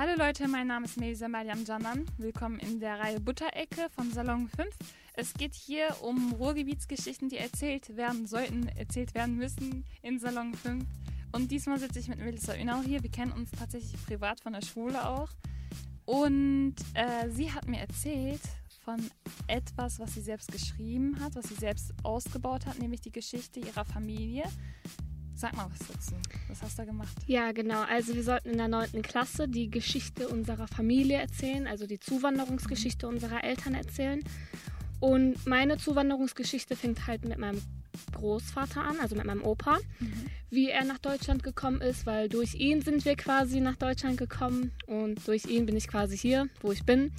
Hallo 0.00 0.12
Leute, 0.16 0.46
mein 0.46 0.68
Name 0.68 0.84
ist 0.84 0.96
Melisa 0.96 1.26
Mariam 1.26 1.64
Janan. 1.64 2.06
Willkommen 2.18 2.60
in 2.60 2.78
der 2.78 3.00
Reihe 3.00 3.18
Butterecke 3.18 3.88
von 3.90 4.12
Salon 4.12 4.46
5. 4.46 4.68
Es 5.14 5.34
geht 5.34 5.56
hier 5.56 5.88
um 6.02 6.34
Ruhrgebietsgeschichten, 6.34 7.28
die 7.28 7.36
erzählt 7.36 7.96
werden 7.96 8.28
sollten, 8.28 8.68
erzählt 8.68 9.16
werden 9.16 9.34
müssen 9.34 9.84
in 10.02 10.20
Salon 10.20 10.54
5. 10.54 10.84
Und 11.32 11.50
diesmal 11.50 11.80
sitze 11.80 11.98
ich 11.98 12.06
mit 12.06 12.20
Melissa 12.20 12.54
Önau 12.54 12.80
hier. 12.82 13.02
Wir 13.02 13.10
kennen 13.10 13.32
uns 13.32 13.50
tatsächlich 13.50 14.00
privat 14.06 14.38
von 14.38 14.52
der 14.52 14.62
Schule 14.62 15.04
auch. 15.04 15.30
Und 16.04 16.76
äh, 16.94 17.28
sie 17.30 17.50
hat 17.50 17.66
mir 17.66 17.80
erzählt 17.80 18.42
von 18.84 18.98
etwas, 19.48 19.98
was 19.98 20.14
sie 20.14 20.22
selbst 20.22 20.52
geschrieben 20.52 21.18
hat, 21.18 21.34
was 21.34 21.48
sie 21.48 21.56
selbst 21.56 21.92
ausgebaut 22.04 22.66
hat, 22.66 22.78
nämlich 22.78 23.00
die 23.00 23.10
Geschichte 23.10 23.58
ihrer 23.58 23.84
Familie. 23.84 24.44
Sag 25.38 25.54
mal 25.54 25.70
was 25.70 25.86
dazu. 25.86 26.14
Was 26.48 26.62
hast 26.62 26.78
du 26.78 26.82
da 26.82 26.86
gemacht? 26.86 27.16
Ja, 27.28 27.52
genau. 27.52 27.82
Also 27.82 28.12
wir 28.16 28.24
sollten 28.24 28.50
in 28.50 28.58
der 28.58 28.66
9. 28.66 29.02
Klasse 29.02 29.46
die 29.46 29.70
Geschichte 29.70 30.28
unserer 30.28 30.66
Familie 30.66 31.18
erzählen, 31.18 31.68
also 31.68 31.86
die 31.86 32.00
Zuwanderungsgeschichte 32.00 33.06
mhm. 33.06 33.14
unserer 33.14 33.44
Eltern 33.44 33.74
erzählen. 33.74 34.24
Und 34.98 35.46
meine 35.46 35.76
Zuwanderungsgeschichte 35.76 36.74
fängt 36.74 37.06
halt 37.06 37.24
mit 37.24 37.38
meinem 37.38 37.62
Großvater 38.14 38.82
an, 38.82 38.98
also 39.00 39.16
mit 39.16 39.24
meinem 39.24 39.42
Opa, 39.42 39.78
mhm. 39.98 40.26
wie 40.50 40.70
er 40.70 40.84
nach 40.84 40.98
Deutschland 40.98 41.42
gekommen 41.42 41.80
ist, 41.80 42.06
weil 42.06 42.28
durch 42.28 42.54
ihn 42.54 42.82
sind 42.82 43.04
wir 43.04 43.16
quasi 43.16 43.60
nach 43.60 43.76
Deutschland 43.76 44.16
gekommen 44.16 44.72
und 44.86 45.26
durch 45.26 45.46
ihn 45.46 45.66
bin 45.66 45.76
ich 45.76 45.88
quasi 45.88 46.16
hier, 46.16 46.48
wo 46.60 46.72
ich 46.72 46.84
bin. 46.84 47.12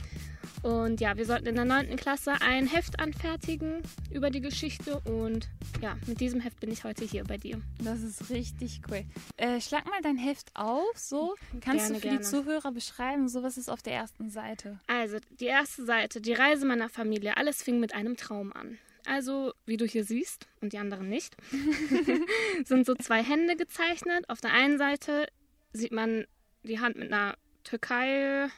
Und 0.62 1.00
ja, 1.00 1.16
wir 1.16 1.26
sollten 1.26 1.48
in 1.48 1.56
der 1.56 1.66
9. 1.66 1.96
Klasse 1.96 2.34
ein 2.42 2.68
Heft 2.68 3.00
anfertigen 3.00 3.82
über 4.12 4.30
die 4.30 4.42
Geschichte. 4.42 5.00
Und 5.06 5.48
ja, 5.82 5.98
mit 6.06 6.20
diesem 6.20 6.42
Heft 6.42 6.60
bin 6.60 6.72
ich 6.72 6.84
heute 6.84 7.06
hier 7.06 7.24
bei 7.24 7.38
dir. 7.38 7.62
Das 7.82 8.02
ist 8.02 8.30
richtig 8.30 8.82
cool. 8.90 9.04
Äh, 9.38 9.62
schlag 9.62 9.86
mal 9.86 10.02
dein 10.02 10.18
Heft 10.18 10.52
auf, 10.56 10.98
so. 10.98 11.36
Kannst 11.62 11.88
gerne, 11.88 11.88
du 11.88 11.96
für 11.96 12.02
gerne. 12.02 12.18
die 12.18 12.24
Zuhörer 12.26 12.72
beschreiben, 12.72 13.30
so 13.30 13.42
was 13.44 13.58
ist 13.58 13.70
auf 13.70 13.82
der 13.82 13.94
ersten 13.94 14.30
Seite? 14.30 14.80
Also, 14.88 15.18
die 15.40 15.46
erste 15.46 15.86
Seite, 15.86 16.20
die 16.20 16.34
Reise 16.34 16.66
meiner 16.66 16.90
Familie. 16.90 17.38
Alles 17.38 17.64
fing 17.64 17.80
mit 17.80 17.94
einem 17.94 18.18
Traum 18.18 18.52
an. 18.52 18.78
Also, 19.10 19.54
wie 19.66 19.78
du 19.78 19.86
hier 19.86 20.04
siehst 20.04 20.48
und 20.62 20.74
die 20.74 20.78
anderen 20.78 21.10
nicht, 21.10 21.36
sind 22.64 22.86
so 22.86 22.94
zwei 22.94 23.24
Hände 23.24 23.56
gezeichnet. 23.56 24.30
Auf 24.30 24.40
der 24.40 24.54
einen 24.54 24.78
Seite 24.78 25.28
sieht 25.74 25.92
man 25.92 26.26
die 26.64 26.80
Hand 26.80 26.96
mit 26.96 27.12
einer 27.12 27.36
Türkei 27.64 28.50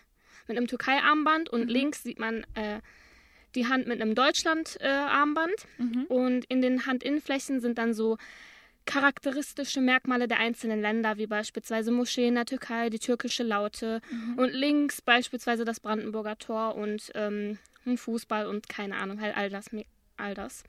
mit 0.47 0.57
einem 0.57 0.67
Türkei-Armband 0.67 1.49
und 1.49 1.63
mhm. 1.63 1.69
links 1.69 2.03
sieht 2.03 2.19
man 2.19 2.45
äh, 2.55 2.81
die 3.55 3.67
Hand 3.67 3.87
mit 3.87 4.01
einem 4.01 4.15
Deutschland-Armband. 4.15 5.53
Äh, 5.79 5.83
mhm. 5.83 6.05
Und 6.05 6.45
in 6.45 6.61
den 6.61 6.85
Handinnenflächen 6.85 7.61
sind 7.61 7.77
dann 7.77 7.93
so 7.93 8.17
charakteristische 8.85 9.79
Merkmale 9.79 10.27
der 10.27 10.39
einzelnen 10.39 10.81
Länder, 10.81 11.17
wie 11.17 11.27
beispielsweise 11.27 11.91
Moscheen 11.91 12.29
in 12.29 12.35
der 12.35 12.45
Türkei, 12.45 12.89
die 12.89 12.99
türkische 12.99 13.43
Laute 13.43 14.01
mhm. 14.09 14.39
und 14.39 14.51
links 14.51 15.01
beispielsweise 15.01 15.63
das 15.63 15.79
Brandenburger 15.79 16.37
Tor 16.37 16.75
und 16.75 17.11
ähm, 17.13 17.59
Fußball 17.95 18.47
und 18.47 18.67
keine 18.67 18.97
Ahnung, 18.97 19.21
halt 19.21 19.37
all 19.37 19.49
das. 19.49 19.67
All 20.21 20.33
das. 20.33 20.63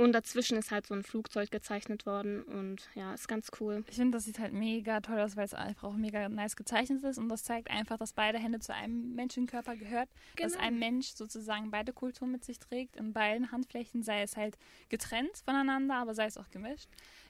Und 0.00 0.12
dazwischen 0.12 0.56
ist 0.56 0.70
halt 0.70 0.86
so 0.86 0.94
ein 0.94 1.02
Flugzeug 1.02 1.50
gezeichnet 1.50 2.06
worden 2.06 2.42
und 2.44 2.88
ja, 2.94 3.12
ist 3.12 3.28
ganz 3.28 3.50
cool. 3.60 3.84
Ich 3.86 3.96
finde, 3.96 4.16
das 4.16 4.24
sieht 4.24 4.38
halt 4.38 4.54
mega 4.54 5.00
toll 5.00 5.20
aus, 5.20 5.36
weil 5.36 5.44
es 5.44 5.52
einfach 5.52 5.88
auch 5.88 5.94
mega 5.94 6.26
nice 6.30 6.56
gezeichnet 6.56 7.04
ist 7.04 7.18
und 7.18 7.28
das 7.28 7.44
zeigt 7.44 7.68
einfach, 7.68 7.98
dass 7.98 8.14
beide 8.14 8.38
Hände 8.38 8.60
zu 8.60 8.72
einem 8.72 9.14
Menschenkörper 9.14 9.76
gehört, 9.76 10.08
genau. 10.36 10.48
dass 10.48 10.58
ein 10.58 10.78
Mensch 10.78 11.08
sozusagen 11.08 11.70
beide 11.70 11.92
Kulturen 11.92 12.32
mit 12.32 12.46
sich 12.46 12.58
trägt, 12.58 12.96
in 12.96 13.12
beiden 13.12 13.52
Handflächen, 13.52 14.02
sei 14.02 14.22
es 14.22 14.38
halt 14.38 14.56
getrennt 14.88 15.36
voneinander, 15.44 15.96
aber 15.96 16.14
sei 16.14 16.24
es 16.24 16.38
auch 16.38 16.48
gemischt. 16.48 16.88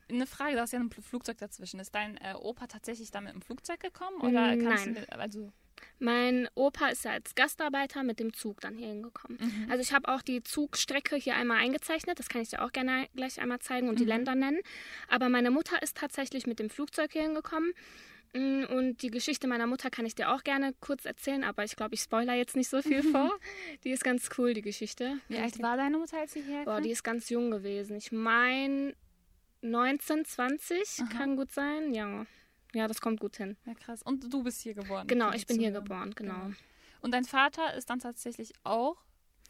Eine 0.09 0.29
Frage, 0.29 0.55
da 0.55 0.63
ist 0.63 0.73
ja 0.73 0.79
ein 0.79 0.91
Flugzeug 0.91 1.39
dazwischen. 1.39 1.81
Ist 1.81 1.93
dein 1.93 2.19
äh, 2.19 2.35
Opa 2.35 2.69
tatsächlich 2.69 3.11
da 3.11 3.21
mit 3.21 3.33
dem 3.33 3.43
Flugzeug 3.43 3.81
gekommen? 3.81 4.21
Oder 4.21 4.57
kannst 4.57 4.87
Nein. 4.87 4.95
Du, 4.95 5.19
also 5.19 5.53
mein 5.99 6.49
Opa 6.55 6.89
ist 6.89 7.05
ja 7.05 7.13
als 7.13 7.35
Gastarbeiter 7.35 8.03
mit 8.03 8.21
dem 8.21 8.33
Zug 8.33 8.61
dann 8.61 8.77
hier 8.77 8.89
hingekommen. 8.89 9.39
Mhm. 9.41 9.71
Also 9.71 9.83
ich 9.83 9.93
habe 9.93 10.09
auch 10.09 10.23
die 10.23 10.43
Zugstrecke 10.43 11.17
hier 11.17 11.37
einmal 11.37 11.59
eingezeichnet. 11.59 12.19
Das 12.19 12.29
kann 12.29 12.43
ich 12.43 12.51
dir 12.51 12.65
auch 12.65 12.73
gerne 12.73 13.09
gleich 13.15 13.41
einmal 13.41 13.61
zeigen 13.61 13.89
und 13.89 13.95
mhm. 13.95 13.99
die 13.99 14.05
Länder 14.05 14.35
nennen. 14.35 14.61
Aber 15.09 15.29
meine 15.29 15.51
Mutter 15.51 15.83
ist 15.83 15.97
tatsächlich 15.97 16.47
mit 16.47 16.59
dem 16.59 16.71
Flugzeug 16.71 17.13
hier 17.13 17.23
hingekommen. 17.23 17.73
Mm, 18.33 18.65
und 18.65 19.03
die 19.03 19.11
Geschichte 19.11 19.49
meiner 19.49 19.67
Mutter 19.67 19.91
kann 19.91 20.07
ich 20.07 20.15
dir 20.15 20.33
auch 20.33 20.45
gerne 20.45 20.73
kurz 20.81 21.05
erzählen, 21.05 21.43
aber 21.43 21.65
ich 21.65 21.75
glaube, 21.75 21.95
ich 21.95 22.01
spoiler 22.01 22.35
jetzt 22.35 22.57
nicht 22.57 22.69
so 22.69 22.81
viel 22.81 23.03
vor. 23.13 23.31
Die 23.85 23.91
ist 23.91 24.05
ganz 24.05 24.29
cool, 24.39 24.55
die 24.55 24.63
Geschichte. 24.63 25.19
Wie 25.29 25.39
alt 25.39 25.61
war 25.61 25.77
deine 25.77 25.99
Mutter, 25.99 26.19
als 26.19 26.35
sie 26.35 26.43
hierher 26.43 26.65
kam? 26.65 26.75
Boah, 26.75 26.81
die 26.81 26.91
ist 26.91 27.03
ganz 27.03 27.29
jung 27.29 27.51
gewesen. 27.51 27.97
Ich 27.97 28.13
meine 28.13 28.95
19, 29.63 30.25
20 30.25 31.01
Aha. 31.01 31.09
kann 31.13 31.37
gut 31.37 31.51
sein, 31.51 31.93
ja. 31.93 32.27
Ja, 32.75 32.87
das 32.87 33.01
kommt 33.01 33.21
gut 33.21 33.37
hin. 33.37 33.57
Ja, 33.67 33.75
krass. 33.75 34.03
Und 34.03 34.33
du 34.33 34.43
bist 34.43 34.61
hier 34.61 34.75
geboren? 34.75 35.07
Genau, 35.07 35.33
ich 35.33 35.47
bin 35.47 35.59
hier 35.59 35.73
geboren, 35.73 36.13
genau. 36.15 36.35
genau. 36.35 36.55
Und 37.01 37.13
dein 37.13 37.25
Vater 37.25 37.75
ist 37.75 37.91
dann 37.91 37.99
tatsächlich 37.99 38.53
auch 38.63 38.97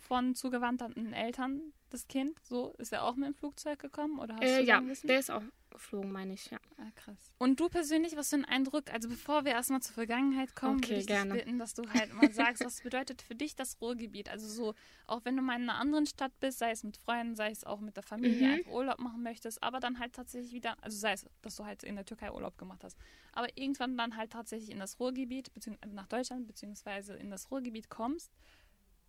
von 0.01 0.35
zugewanderten 0.35 1.13
Eltern 1.13 1.73
das 1.91 2.09
Kind? 2.09 2.39
So, 2.43 2.75
ist 2.79 2.93
er 2.93 3.05
auch 3.05 3.17
mit 3.17 3.27
dem 3.27 3.35
Flugzeug 3.35 3.79
gekommen? 3.79 4.19
Oder 4.19 4.37
hast 4.37 4.43
äh, 4.43 4.63
ja, 4.63 4.81
der 4.81 5.19
ist 5.19 5.31
auch 5.31 5.43
geflogen, 5.71 6.11
meine 6.11 6.35
ich, 6.35 6.51
ja. 6.51 6.59
Ah, 6.79 6.91
krass. 6.95 7.33
Und 7.39 7.61
du 7.61 7.69
persönlich, 7.69 8.17
was 8.17 8.31
für 8.31 8.37
ein 8.37 8.45
Eindruck, 8.45 8.93
also 8.93 9.09
bevor 9.09 9.45
wir 9.45 9.53
erstmal 9.53 9.81
zur 9.81 9.95
Vergangenheit 9.95 10.55
kommen, 10.55 10.79
okay, 10.79 10.91
würde 10.91 11.01
ich 11.01 11.07
gerne. 11.07 11.33
dich 11.33 11.45
bitten, 11.45 11.59
dass 11.59 11.75
du 11.75 11.89
halt 11.89 12.13
mal 12.13 12.31
sagst, 12.33 12.65
was 12.65 12.83
bedeutet 12.83 13.23
für 13.23 13.35
dich 13.35 13.57
das 13.57 13.81
Ruhrgebiet? 13.81 14.29
Also 14.29 14.49
so, 14.49 14.75
auch 15.07 15.25
wenn 15.25 15.37
du 15.37 15.43
mal 15.43 15.57
in 15.57 15.69
einer 15.69 15.79
anderen 15.79 16.07
Stadt 16.07 16.33
bist, 16.41 16.59
sei 16.59 16.73
es 16.73 16.83
mit 16.83 16.97
Freunden, 16.97 17.37
sei 17.37 17.51
es 17.51 17.65
auch 17.65 17.81
mit 17.81 17.97
der 17.97 18.03
Familie, 18.03 18.49
mhm. 18.49 18.55
einfach 18.55 18.73
Urlaub 18.73 18.99
machen 18.99 19.23
möchtest, 19.23 19.63
aber 19.63 19.81
dann 19.81 19.99
halt 19.99 20.13
tatsächlich 20.13 20.53
wieder, 20.53 20.77
also 20.83 20.99
sei 20.99 21.13
es, 21.13 21.27
dass 21.43 21.57
du 21.57 21.65
halt 21.65 21.83
in 21.83 21.97
der 21.97 22.05
Türkei 22.05 22.33
Urlaub 22.33 22.59
gemacht 22.59 22.83
hast, 22.85 22.99
aber 23.33 23.49
irgendwann 23.57 23.97
dann 23.97 24.17
halt 24.17 24.33
tatsächlich 24.33 24.71
in 24.71 24.81
das 24.81 24.99
Ruhrgebiet, 24.99 25.53
beziehungsweise 25.55 25.95
nach 25.95 26.09
Deutschland, 26.09 26.47
beziehungsweise 26.47 27.15
in 27.15 27.31
das 27.31 27.51
Ruhrgebiet 27.51 27.89
kommst, 27.89 28.33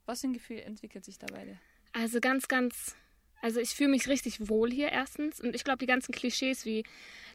was 0.05 0.21
für 0.21 0.27
ein 0.27 0.33
Gefühl 0.33 0.59
entwickelt 0.59 1.05
sich 1.05 1.17
dabei 1.17 1.45
dir? 1.45 1.59
Also 1.93 2.19
ganz, 2.19 2.47
ganz 2.47 2.95
also 3.41 3.59
ich 3.59 3.71
fühle 3.71 3.89
mich 3.89 4.07
richtig 4.07 4.49
wohl 4.49 4.71
hier 4.71 4.89
erstens. 4.89 5.41
Und 5.41 5.55
ich 5.55 5.63
glaube, 5.63 5.79
die 5.79 5.87
ganzen 5.87 6.11
Klischees 6.11 6.65
wie 6.65 6.83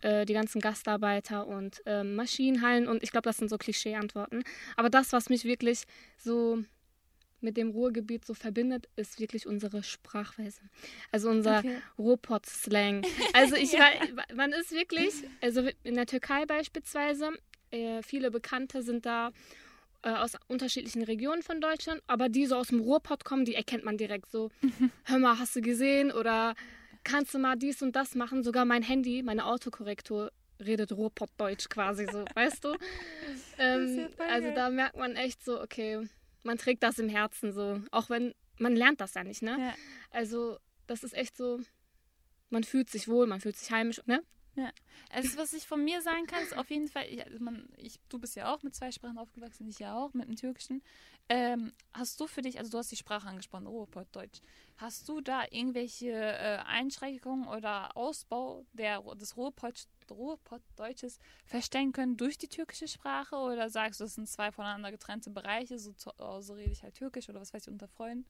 äh, 0.03 0.25
die 0.25 0.35
ganzen 0.35 0.61
Gastarbeiter 0.61 1.47
und 1.47 1.83
äh, 1.87 2.05
Maschinenhallen 2.05 2.87
und 2.89 3.03
ich 3.03 3.11
glaube, 3.11 3.25
das 3.25 3.39
sind 3.39 3.49
so 3.49 3.59
Klischee-Antworten. 3.59 4.45
Aber 4.77 4.89
das, 4.89 5.13
was 5.13 5.29
mich 5.29 5.45
wirklich 5.45 5.83
so 6.17 6.63
mit 7.41 7.57
dem 7.57 7.71
Ruhrgebiet 7.71 8.25
so 8.25 8.35
verbindet, 8.35 8.89
ist 8.97 9.21
wirklich 9.21 9.47
unsere 9.47 9.83
Sprachweise. 9.83 10.63
Also 11.13 11.29
unser 11.29 11.59
okay. 11.59 11.77
Ruhrpott-Slang. 11.99 13.05
Also 13.33 13.57
ich 13.57 13.73
ja. 13.73 13.91
man 14.35 14.53
ist 14.53 14.73
wirklich, 14.73 15.13
also 15.43 15.69
in 15.83 15.95
der 15.95 16.07
Türkei 16.07 16.47
beispielsweise, 16.47 17.31
äh, 17.71 18.03
viele 18.03 18.31
Bekannte 18.31 18.83
sind 18.83 19.05
da 19.07 19.33
äh, 20.07 20.11
aus 20.11 20.35
unterschiedlichen 20.47 21.03
Regionen 21.03 21.43
von 21.43 21.61
Deutschland, 21.61 22.01
aber 22.07 22.29
die 22.29 22.47
so 22.47 22.55
aus 22.55 22.69
dem 22.69 22.79
Ruhrpott 22.79 23.25
kommen, 23.25 23.45
die 23.45 23.57
erkennt 23.57 23.85
man 23.85 23.99
direkt 23.99 24.31
so. 24.31 24.51
Hör 25.05 25.19
mal, 25.19 25.39
hast 25.39 25.57
du 25.57 25.61
gesehen? 25.61 26.13
Oder 26.13 26.55
kannst 27.03 27.35
du 27.35 27.41
mal 27.41 27.57
dies 27.57 27.83
und 27.83 27.97
das 27.97 28.15
machen? 28.15 28.45
Sogar 28.45 28.65
mein 28.65 28.83
Handy, 28.83 29.25
meine 29.25 29.45
Autokorrektur 29.47 30.31
redet 30.65 30.93
Ruhrpottdeutsch 30.93 31.69
quasi 31.69 32.07
so, 32.11 32.25
weißt 32.35 32.65
du? 32.65 32.77
Ähm, 33.59 34.09
also 34.31 34.55
da 34.55 34.71
merkt 34.71 34.97
man 34.97 35.17
echt 35.17 35.45
so, 35.45 35.61
okay, 35.61 36.09
man 36.45 36.57
trägt 36.57 36.85
das 36.85 37.01
im 37.01 37.09
Herzen 37.09 37.53
so, 37.53 37.81
auch 37.91 38.09
wenn 38.09 38.33
man 38.59 38.77
lernt 38.77 39.01
das 39.01 39.15
ja 39.15 39.25
nicht, 39.25 39.43
ne? 39.43 39.57
Ja. 39.59 39.75
Also 40.11 40.57
das 40.87 41.03
ist 41.03 41.15
echt 41.15 41.37
so, 41.37 41.59
man 42.49 42.63
fühlt 42.63 42.91
sich 42.91 43.09
wohl, 43.09 43.27
man 43.27 43.41
fühlt 43.41 43.57
sich 43.57 43.73
heimisch, 43.73 44.01
ne? 44.07 44.23
Ja. 44.57 44.71
Also 45.11 45.37
was 45.37 45.53
ich 45.53 45.67
von 45.67 45.85
mir 45.85 46.01
sagen 46.01 46.27
kann, 46.27 46.43
ist 46.43 46.57
auf 46.57 46.71
jeden 46.71 46.89
Fall, 46.89 47.05
ich, 47.11 47.25
also 47.25 47.39
man, 47.41 47.69
ich, 47.77 48.01
du 48.09 48.19
bist 48.19 48.37
ja 48.37 48.53
auch 48.55 48.63
mit 48.63 48.75
zwei 48.75 48.91
Sprachen 48.91 49.19
aufgewachsen, 49.19 49.69
ich 49.69 49.79
ja 49.79 49.95
auch, 49.95 50.15
mit 50.15 50.29
dem 50.29 50.37
Türkischen. 50.37 50.83
Ähm, 51.29 51.75
hast 51.93 52.19
du 52.21 52.27
für 52.27 52.41
dich, 52.41 52.59
also 52.59 52.71
du 52.71 52.79
hast 52.79 52.91
die 52.91 52.97
Sprache 52.97 53.29
angesprochen, 53.29 53.67
Ruhrpott 53.67 54.09
Deutsch, 54.13 54.41
hast 54.79 55.09
du 55.09 55.21
da 55.21 55.45
irgendwelche 55.51 56.11
äh, 56.11 56.59
Einschränkungen 56.65 57.47
oder 57.49 57.95
Ausbau 57.97 58.65
der, 58.73 59.03
des 59.15 59.37
Ruhrpott, 59.37 59.89
Ruhrpott-Deutsches 60.11 61.19
feststellen 61.45 61.93
können 61.93 62.17
durch 62.17 62.39
die 62.39 62.49
türkische 62.49 62.89
Sprache 62.89 63.37
oder 63.37 63.69
sagst 63.69 64.01
du, 64.01 64.05
das 64.05 64.15
sind 64.15 64.29
zwei 64.29 64.53
voneinander 64.53 64.91
getrennte 64.91 65.31
Bereiche, 65.31 65.79
so, 65.79 65.93
so 66.41 66.55
rede 66.55 66.73
ich 66.73 66.83
halt 66.83 66.95
türkisch 66.95 67.29
oder 67.29 67.41
was 67.41 67.53
weiß 67.53 67.67
ich 67.67 67.73
unter 67.73 67.89
Freunden? 67.89 68.27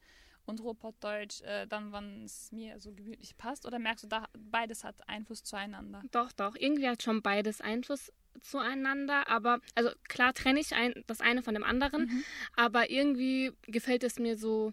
Und 0.46 0.60
Ruhrpottdeutsch 0.60 1.43
äh, 1.43 1.66
dann, 1.66 1.93
wann 1.93 2.25
es 2.25 2.50
mir 2.52 2.78
so 2.81 2.93
gemütlich 2.93 3.37
passt? 3.37 3.66
Oder 3.66 3.78
merkst 3.78 4.04
du, 4.04 4.08
da 4.08 4.26
beides 4.38 4.84
hat 4.84 4.96
Einfluss 5.08 5.43
zueinander? 5.44 6.02
Doch, 6.12 6.32
doch. 6.32 6.56
Irgendwie 6.56 6.88
hat 6.88 7.02
schon 7.02 7.22
beides 7.22 7.60
Einfluss 7.60 8.12
zueinander. 8.40 9.28
Aber, 9.28 9.60
also 9.75 9.90
klar 10.08 10.32
trenne 10.32 10.60
ich 10.60 10.75
ein, 10.75 11.04
das 11.06 11.20
eine 11.20 11.43
von 11.43 11.54
dem 11.54 11.64
anderen. 11.64 12.02
Mhm. 12.02 12.25
Aber 12.54 12.90
irgendwie 12.90 13.52
gefällt 13.62 14.04
es 14.04 14.19
mir 14.19 14.37
so, 14.37 14.72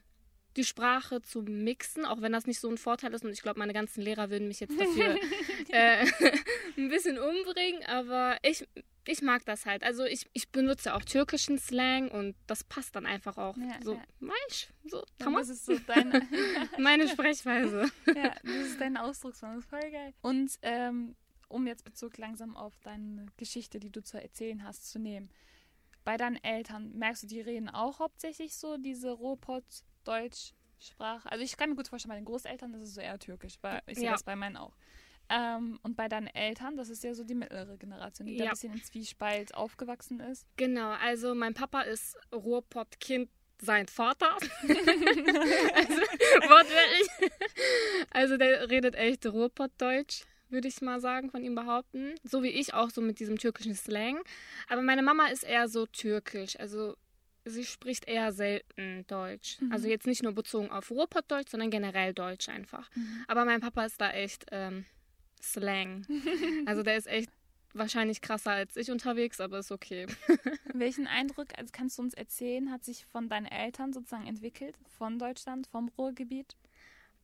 die 0.56 0.64
Sprache 0.64 1.22
zu 1.22 1.42
mixen, 1.42 2.06
auch 2.06 2.22
wenn 2.22 2.32
das 2.32 2.46
nicht 2.46 2.60
so 2.60 2.70
ein 2.70 2.78
Vorteil 2.78 3.14
ist. 3.14 3.26
Und 3.26 3.32
ich 3.32 3.42
glaube, 3.42 3.60
meine 3.60 3.74
ganzen 3.74 4.02
Lehrer 4.02 4.30
würden 4.30 4.48
mich 4.48 4.60
jetzt 4.60 4.80
dafür 4.80 5.18
äh, 5.70 6.06
ein 6.78 6.90
bisschen 6.90 7.18
umbringen. 7.18 7.84
Aber 7.86 8.38
ich 8.44 8.68
ich 9.06 9.22
mag 9.22 9.44
das 9.46 9.66
halt. 9.66 9.84
Also 9.84 10.04
ich, 10.06 10.30
ich 10.34 10.50
benutze 10.50 10.94
auch 10.96 11.04
türkischen 11.04 11.58
Slang 11.58 12.10
und 12.10 12.36
das 12.48 12.64
passt 12.64 12.96
dann 12.96 13.06
einfach 13.06 13.38
auch. 13.38 13.58
Ja, 13.58 13.80
so, 13.84 13.94
ja. 13.96 14.04
Weißt, 14.20 14.74
so, 14.86 15.04
ja, 15.20 15.32
das 15.32 15.50
ist 15.50 15.66
so 15.66 15.78
deine 15.80 16.22
meine 16.80 17.08
Sprechweise. 17.08 17.92
ja, 18.16 18.34
das 18.44 18.56
ist 18.68 18.80
deine 18.82 19.04
Ausdrucksform. 19.04 19.56
Das 19.56 19.64
ist 19.64 19.70
voll 19.70 19.92
geil. 19.92 20.14
Und 20.22 20.58
ähm, 20.62 21.16
um 21.50 21.68
jetzt 21.68 21.84
Bezug 21.84 22.18
langsam 22.18 22.56
auf 22.58 22.74
deine 22.84 23.26
Geschichte, 23.38 23.80
die 23.80 23.92
du 23.92 24.02
zu 24.04 24.22
erzählen 24.22 24.64
hast, 24.64 24.90
zu 24.90 25.00
nehmen. 25.00 25.30
bei 26.04 26.18
deinen 26.18 26.44
Eltern, 26.44 26.92
merkst 26.98 27.24
du, 27.24 27.28
die 27.28 27.42
reden 27.42 27.70
auch 27.70 28.00
hauptsächlich 28.00 28.56
so 28.56 28.78
diese 28.78 29.12
Ruhrpott-Deutsch-Sprache? 30.04 31.32
Also 31.32 31.44
ich 31.44 31.56
kann 31.58 31.70
mir 31.70 31.76
gut 31.76 31.88
vorstellen, 31.88 32.12
bei 32.12 32.16
den 32.16 32.26
Großeltern 32.26 32.74
ist 32.74 32.82
es 32.84 32.94
so 32.96 33.02
eher 33.02 33.20
türkisch, 33.20 33.58
weil 33.62 33.82
ich 33.88 33.98
sehe 33.98 34.06
Ja. 34.06 34.12
das 34.14 34.24
bei 34.24 34.36
meinen 34.36 34.58
auch. 34.58 34.76
Ähm, 35.30 35.80
und 35.84 35.96
bei 35.96 36.08
deinen 36.08 36.28
Eltern, 36.28 36.76
das 36.78 36.90
ist 36.90 37.04
ja 37.04 37.14
so 37.14 37.24
die 37.24 37.36
mittlere 37.36 37.78
Generation, 37.78 38.28
die 38.28 38.38
da 38.38 38.44
Ja. 38.46 38.50
ein 38.50 38.54
bisschen 38.54 38.74
in 38.74 38.84
Zwiespalt 38.84 39.56
aufgewachsen 39.56 40.20
ist. 40.20 40.46
Genau, 40.58 40.92
also 40.92 41.34
mein 41.34 41.54
Papa 41.54 41.82
ist 41.82 42.18
Ruhrpott-Kind 42.34 43.30
sein 43.62 43.88
Vater. 43.88 44.36
also 44.64 46.02
wortwörtlich. 46.50 47.32
Also 48.12 48.38
der 48.38 48.70
redet 48.70 48.96
echt 48.96 49.26
Ruhrpott-Deutsch, 49.26 50.24
würde 50.50 50.68
ich 50.68 50.82
mal 50.82 51.00
sagen, 51.00 51.32
von 51.32 51.44
ihm 51.44 51.56
behaupten. 51.56 52.16
So 52.24 52.44
wie 52.44 52.50
ich 52.50 52.74
auch 52.74 52.90
so 52.90 53.02
mit 53.02 53.20
diesem 53.20 53.38
türkischen 53.38 53.76
Slang. 53.76 54.20
Aber 54.68 54.82
meine 54.82 55.02
Mama 55.02 55.28
ist 55.28 55.44
eher 55.44 55.68
so 55.68 55.86
türkisch. 55.86 56.60
Also 56.60 56.96
sie 57.46 57.64
spricht 57.66 58.08
eher 58.08 58.32
selten 58.34 59.06
Deutsch. 59.08 59.62
Mhm. 59.62 59.72
Also 59.72 59.88
jetzt 59.88 60.08
nicht 60.08 60.24
nur 60.24 60.34
bezogen 60.34 60.70
auf 60.70 60.92
Ruhrpott-Deutsch, 60.92 61.50
sondern 61.50 61.70
generell 61.72 62.14
Deutsch 62.14 62.50
einfach. 62.50 62.90
Aber 63.28 63.46
mein 63.46 63.62
Papa 63.62 63.86
ist 63.86 64.00
da 64.02 64.12
echt 64.12 64.46
ähm, 64.52 64.86
Slang. 65.44 66.06
Also 66.66 66.84
der 66.84 66.98
ist 66.98 67.08
echt 67.08 67.30
wahrscheinlich 67.74 68.22
krasser 68.22 68.52
als 68.52 68.78
ich 68.78 68.92
unterwegs, 68.92 69.40
aber 69.42 69.60
ist 69.60 69.72
okay. 69.72 70.06
Welchen 70.74 71.08
Eindruck, 71.08 71.48
also 71.58 71.70
kannst 71.72 71.98
du 71.98 72.04
uns 72.04 72.14
erzählen, 72.14 72.72
hat 72.72 72.84
sich 72.84 73.06
von 73.06 73.30
deinen 73.30 73.48
Eltern 73.48 73.94
sozusagen 73.94 74.28
entwickelt, 74.28 74.76
von 74.98 75.18
Deutschland, 75.20 75.68
vom 75.68 75.90
Ruhrgebiet? 75.98 76.56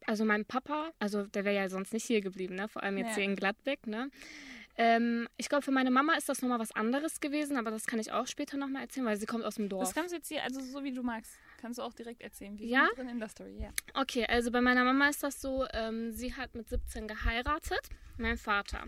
Also 0.08 0.26
mein 0.26 0.46
Papa, 0.46 0.92
also 0.98 1.24
der 1.24 1.46
wäre 1.46 1.56
ja 1.56 1.70
sonst 1.70 1.94
nicht 1.94 2.06
hier 2.06 2.22
geblieben, 2.22 2.56
ne? 2.56 2.68
vor 2.68 2.82
allem 2.84 2.98
jetzt 2.98 3.10
Ja. 3.10 3.16
hier 3.16 3.24
in 3.26 3.36
Gladbeck. 3.36 3.86
Ne? 3.86 4.10
Ähm, 4.78 5.28
ich 5.38 5.50
glaube, 5.50 5.62
für 5.64 5.72
meine 5.72 5.92
Mama 5.92 6.14
ist 6.14 6.30
das 6.30 6.42
nochmal 6.42 6.60
was 6.60 6.72
anderes 6.72 7.20
gewesen, 7.20 7.58
aber 7.58 7.70
das 7.70 7.86
kann 7.86 8.00
ich 8.00 8.12
auch 8.12 8.26
später 8.26 8.58
nochmal 8.58 8.84
erzählen, 8.84 9.06
weil 9.06 9.18
sie 9.18 9.26
kommt 9.26 9.44
aus 9.44 9.56
dem 9.56 9.68
Das 9.70 9.78
Dorf. 9.80 9.94
kannst 9.94 10.12
du 10.12 10.16
jetzt 10.16 10.30
hier, 10.30 10.42
also 10.44 10.62
so 10.62 10.84
wie 10.84 10.94
du 10.94 11.04
magst, 11.04 11.38
kannst 11.60 11.80
du 11.80 11.84
auch 11.84 11.94
direkt 11.94 12.22
erzählen. 12.22 12.58
Wir 12.58 12.68
Ja? 12.68 12.88
drin 12.96 13.10
in 13.10 13.20
der 13.20 13.30
Story, 13.30 13.58
ja. 13.60 13.70
Okay, 13.94 14.26
also 14.28 14.52
bei 14.52 14.62
meiner 14.62 14.84
Mama 14.84 15.10
ist 15.10 15.22
das 15.24 15.40
so, 15.42 15.66
ähm, 15.74 16.12
sie 16.12 16.34
hat 16.34 16.56
mit 16.56 16.70
17 16.70 17.08
geheiratet, 17.08 17.82
mein 18.18 18.38
Vater. 18.38 18.86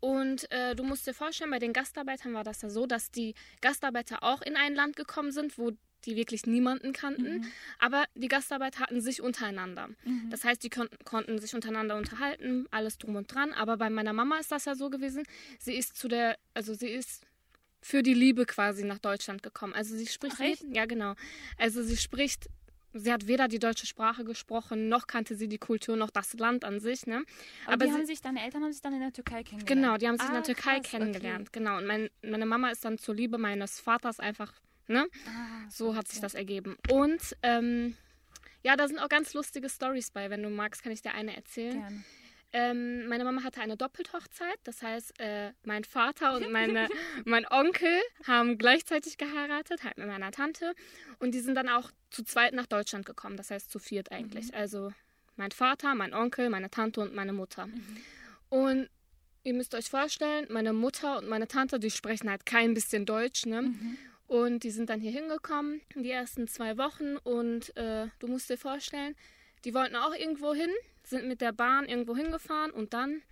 Und 0.00 0.50
äh, 0.52 0.74
du 0.74 0.84
musst 0.84 1.06
dir 1.06 1.14
vorstellen, 1.14 1.50
bei 1.50 1.58
den 1.58 1.72
Gastarbeitern 1.72 2.34
war 2.34 2.44
das 2.44 2.62
ja 2.62 2.68
so, 2.68 2.86
dass 2.86 3.10
die 3.10 3.34
Gastarbeiter 3.60 4.22
auch 4.22 4.42
in 4.42 4.56
ein 4.56 4.74
Land 4.74 4.94
gekommen 4.96 5.32
sind, 5.32 5.58
wo 5.58 5.72
die 6.04 6.14
wirklich 6.14 6.46
niemanden 6.46 6.92
kannten. 6.92 7.46
Aber 7.80 8.04
die 8.14 8.28
Gastarbeiter 8.28 8.80
hatten 8.80 9.00
sich 9.00 9.20
untereinander. 9.22 9.88
Mhm. 10.04 10.28
Das 10.30 10.44
heißt, 10.44 10.62
die 10.62 10.70
kon 10.70 10.88
konnten 11.04 11.38
sich 11.40 11.54
untereinander 11.54 11.96
unterhalten, 11.96 12.66
alles 12.70 12.98
drum 12.98 13.16
und 13.16 13.34
dran. 13.34 13.52
Aber 13.52 13.76
bei 13.76 13.90
meiner 13.90 14.12
Mama 14.12 14.38
ist 14.38 14.52
das 14.52 14.66
ja 14.66 14.76
so 14.76 14.90
gewesen, 14.90 15.24
sie 15.58 15.74
ist 15.74 15.96
zu 15.96 16.06
der, 16.06 16.38
also 16.54 16.74
sie 16.74 16.88
ist 16.90 17.25
für 17.86 18.02
die 18.02 18.14
Liebe 18.14 18.46
quasi 18.46 18.84
nach 18.84 18.98
Deutschland 18.98 19.42
gekommen. 19.44 19.72
Also 19.72 19.96
sie 19.96 20.06
spricht 20.08 20.36
Ach, 20.40 20.74
ja 20.74 20.86
genau. 20.86 21.14
Also 21.56 21.82
sie 21.84 21.96
spricht, 21.96 22.48
sie 22.92 23.12
hat 23.12 23.28
weder 23.28 23.46
die 23.46 23.60
deutsche 23.60 23.86
Sprache 23.86 24.24
gesprochen, 24.24 24.88
noch 24.88 25.06
kannte 25.06 25.36
sie 25.36 25.46
die 25.48 25.58
Kultur, 25.58 25.94
noch 25.96 26.10
das 26.10 26.32
Land 26.34 26.64
an 26.64 26.80
sich. 26.80 27.06
Ne? 27.06 27.22
Aber, 27.64 27.74
Aber 27.74 27.84
die 27.84 27.90
sie- 27.92 27.96
haben 27.98 28.06
sich, 28.06 28.20
deine 28.20 28.42
Eltern 28.44 28.64
haben 28.64 28.72
sich 28.72 28.82
dann 28.82 28.92
in 28.94 29.00
der 29.00 29.12
Türkei 29.12 29.44
kennengelernt. 29.44 29.68
Genau, 29.68 29.96
die 29.98 30.08
haben 30.08 30.18
sich 30.18 30.26
in 30.28 30.32
Ah, 30.34 30.40
der 30.40 30.54
Türkei 30.54 30.80
krass, 30.80 30.90
kennengelernt. 30.90 31.52
Genau. 31.52 31.78
Und 31.78 31.86
mein, 31.86 32.10
meine 32.22 32.44
Mama 32.46 32.70
ist 32.70 32.84
dann 32.84 32.98
zur 32.98 33.14
Liebe 33.14 33.38
meines 33.38 33.78
Vaters 33.78 34.18
einfach, 34.18 34.52
ne? 34.88 35.02
Okay. 35.04 35.20
Ah, 35.28 35.70
So 35.70 35.94
hat 35.94 36.08
sich 36.08 36.16
okay. 36.18 36.22
das 36.26 36.34
ergeben. 36.34 36.76
Und 36.90 37.36
ähm, 37.44 37.96
ja, 38.64 38.74
da 38.74 38.88
sind 38.88 38.98
auch 38.98 39.08
ganz 39.08 39.32
lustige 39.32 39.68
Stories 39.68 40.10
bei. 40.10 40.28
Wenn 40.28 40.42
du 40.42 40.50
magst, 40.50 40.82
kann 40.82 40.90
ich 40.90 41.02
dir 41.02 41.14
eine 41.14 41.36
erzählen. 41.36 41.78
Gerne. 41.78 42.04
Ähm, 42.58 43.06
meine 43.08 43.22
Mama 43.22 43.42
hatte 43.42 43.60
eine 43.60 43.76
Doppelhochzeit. 43.76 44.58
Das 44.64 44.80
heißt, 44.80 45.20
äh, 45.20 45.52
mein 45.64 45.84
Vater 45.84 46.34
und 46.34 46.50
meine, 46.50 46.88
mein 47.26 47.46
Onkel 47.50 48.00
haben 48.26 48.56
gleichzeitig 48.56 49.18
geheiratet, 49.18 49.84
halt 49.84 49.98
mit 49.98 50.06
meiner 50.06 50.30
Tante. 50.30 50.74
Und 51.18 51.34
die 51.34 51.40
sind 51.40 51.54
dann 51.54 51.68
auch 51.68 51.90
zu 52.08 52.24
zweit 52.24 52.54
nach 52.54 52.64
Deutschland 52.64 53.04
gekommen. 53.04 53.36
Das 53.36 53.50
heißt, 53.50 53.70
zu 53.70 53.78
viert 53.78 54.10
eigentlich. 54.10 54.54
Also 54.54 54.90
mein 55.36 55.50
Vater, 55.50 55.94
mein 55.94 56.14
Onkel, 56.14 56.48
meine 56.48 56.70
Tante 56.70 57.02
und 57.02 57.14
meine 57.14 57.34
Mutter. 57.34 57.68
Und 58.48 58.88
ihr 59.42 59.52
müsst 59.52 59.74
euch 59.74 59.90
vorstellen, 59.90 60.46
meine 60.48 60.72
Mutter 60.72 61.18
und 61.18 61.28
meine 61.28 61.48
Tante, 61.48 61.78
die 61.78 61.90
sprechen 61.90 62.30
halt 62.30 62.46
kein 62.46 62.72
bisschen 62.72 63.04
Deutsch, 63.04 63.44
ne? 63.44 63.62
Mhm. 63.62 63.98
Und 64.28 64.64
die 64.64 64.70
sind 64.70 64.88
dann 64.88 65.02
hier 65.02 65.12
hingekommen, 65.12 65.82
die 65.94 66.10
ersten 66.10 66.48
zwei 66.48 66.78
Wochen. 66.78 67.18
Und 67.18 67.76
äh, 67.76 68.06
du 68.18 68.28
musst 68.28 68.48
dir 68.48 68.56
vorstellen, 68.56 69.14
die 69.66 69.74
wollten 69.74 69.94
auch 69.94 70.14
irgendwo 70.14 70.54
hin, 70.54 70.70
sind 71.08 71.26
mit 71.28 71.40
der 71.40 71.52
Bahn 71.52 71.86
irgendwo 71.86 72.16
hingefahren 72.16 72.70
und 72.70 72.92
dann 72.94 73.22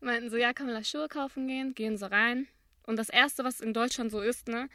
meinten 0.00 0.30
sie, 0.30 0.38
ja, 0.38 0.52
kann 0.52 0.66
man 0.66 0.74
da 0.74 0.84
Schuhe 0.84 1.08
kaufen 1.08 1.46
gehen? 1.46 1.74
Gehen 1.74 1.96
sie 1.96 2.10
rein. 2.10 2.46
Und 2.84 2.96
das 2.96 3.08
Erste, 3.08 3.44
was 3.44 3.60
in 3.60 3.74
Deutschland 3.74 4.10
so 4.10 4.20
ist, 4.20 4.48
ne? 4.48 4.68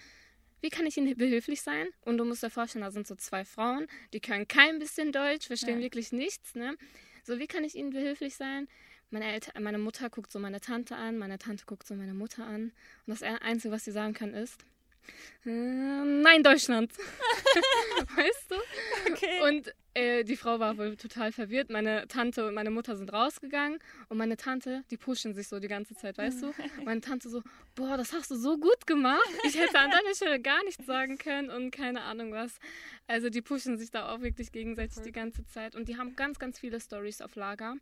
Wie 0.62 0.70
kann 0.70 0.86
ich 0.86 0.96
Ihnen 0.98 1.18
behilflich 1.18 1.62
sein? 1.62 1.88
Und 2.02 2.18
du 2.18 2.26
musst 2.26 2.44
dir 2.44 2.50
vorstellen, 2.50 2.84
da 2.84 2.92
sind 2.92 3.06
so 3.06 3.16
zwei 3.16 3.44
Frauen, 3.44 3.88
die 4.14 4.22
können 4.22 4.48
kein 4.48 4.80
bisschen 4.80 5.12
Deutsch, 5.12 5.48
verstehen 5.48 5.80
Ja. 5.80 5.84
wirklich 5.84 6.12
nichts, 6.14 6.56
ne? 6.56 6.78
So, 7.24 7.38
wie 7.40 7.48
kann 7.48 7.64
ich 7.64 7.76
Ihnen 7.76 7.90
behilflich 7.90 8.36
sein? 8.36 8.68
Meine, 9.10 9.32
Eltern, 9.32 9.62
meine 9.64 9.78
Mutter 9.78 10.10
guckt 10.10 10.32
so 10.32 10.40
meine 10.40 10.60
Tante 10.62 10.96
an, 10.96 11.18
meine 11.18 11.38
Tante 11.38 11.66
guckt 11.66 11.86
so 11.86 11.96
meine 11.96 12.14
Mutter 12.14 12.46
an. 12.46 12.72
Und 13.06 13.20
das 13.20 13.24
Einzige, 13.24 13.74
was 13.74 13.84
sie 13.86 13.92
sagen 13.92 14.14
können, 14.14 14.34
ist, 14.34 14.66
nein, 15.46 16.44
Deutschland. 16.44 16.92
weißt 18.16 18.52
du? 18.52 18.56
Okay. 19.12 19.42
Und 19.50 19.74
äh, 19.94 20.24
die 20.24 20.36
Frau 20.38 20.60
war 20.60 20.78
wohl 20.78 20.96
total 20.96 21.32
verwirrt. 21.32 21.70
Meine 21.70 22.08
Tante 22.08 22.48
und 22.48 22.54
meine 22.54 22.72
Mutter 22.72 22.96
sind 22.96 23.12
rausgegangen 23.14 23.80
und 24.10 24.18
meine 24.18 24.38
Tante, 24.38 24.84
die 24.90 24.98
pushen 24.98 25.34
sich 25.34 25.48
so 25.48 25.60
die 25.60 25.68
ganze 25.68 25.96
Zeit, 25.96 26.18
weißt 26.18 26.42
du? 26.44 26.54
Meine 26.86 27.02
Tante 27.02 27.30
so, 27.30 27.42
boah, 27.76 27.98
das 27.98 28.14
hast 28.14 28.32
du 28.32 28.36
so 28.36 28.58
gut 28.58 28.88
gemacht. 28.88 29.22
Ich 29.44 29.58
hätte 29.60 29.78
an 29.78 29.92
deiner 29.92 30.16
Stelle 30.16 30.40
gar 30.40 30.64
nichts 30.64 30.86
sagen 30.86 31.18
können 31.18 31.50
und 31.50 31.72
keine 31.72 32.02
Ahnung 32.02 32.32
was. 32.32 32.58
Also 33.08 33.30
die 33.30 33.42
pushen 33.42 33.78
sich 33.78 33.92
da 33.92 34.14
auch 34.14 34.22
wirklich 34.22 34.52
gegenseitig 34.52 35.02
die 35.04 35.12
ganze 35.12 35.46
Zeit 35.46 35.76
und 35.76 35.88
die 35.90 35.98
haben 35.98 36.16
ganz, 36.16 36.40
ganz 36.40 36.60
viele 36.60 36.80
Stories 36.80 37.22
auf 37.22 37.36
Lager, 37.36 37.76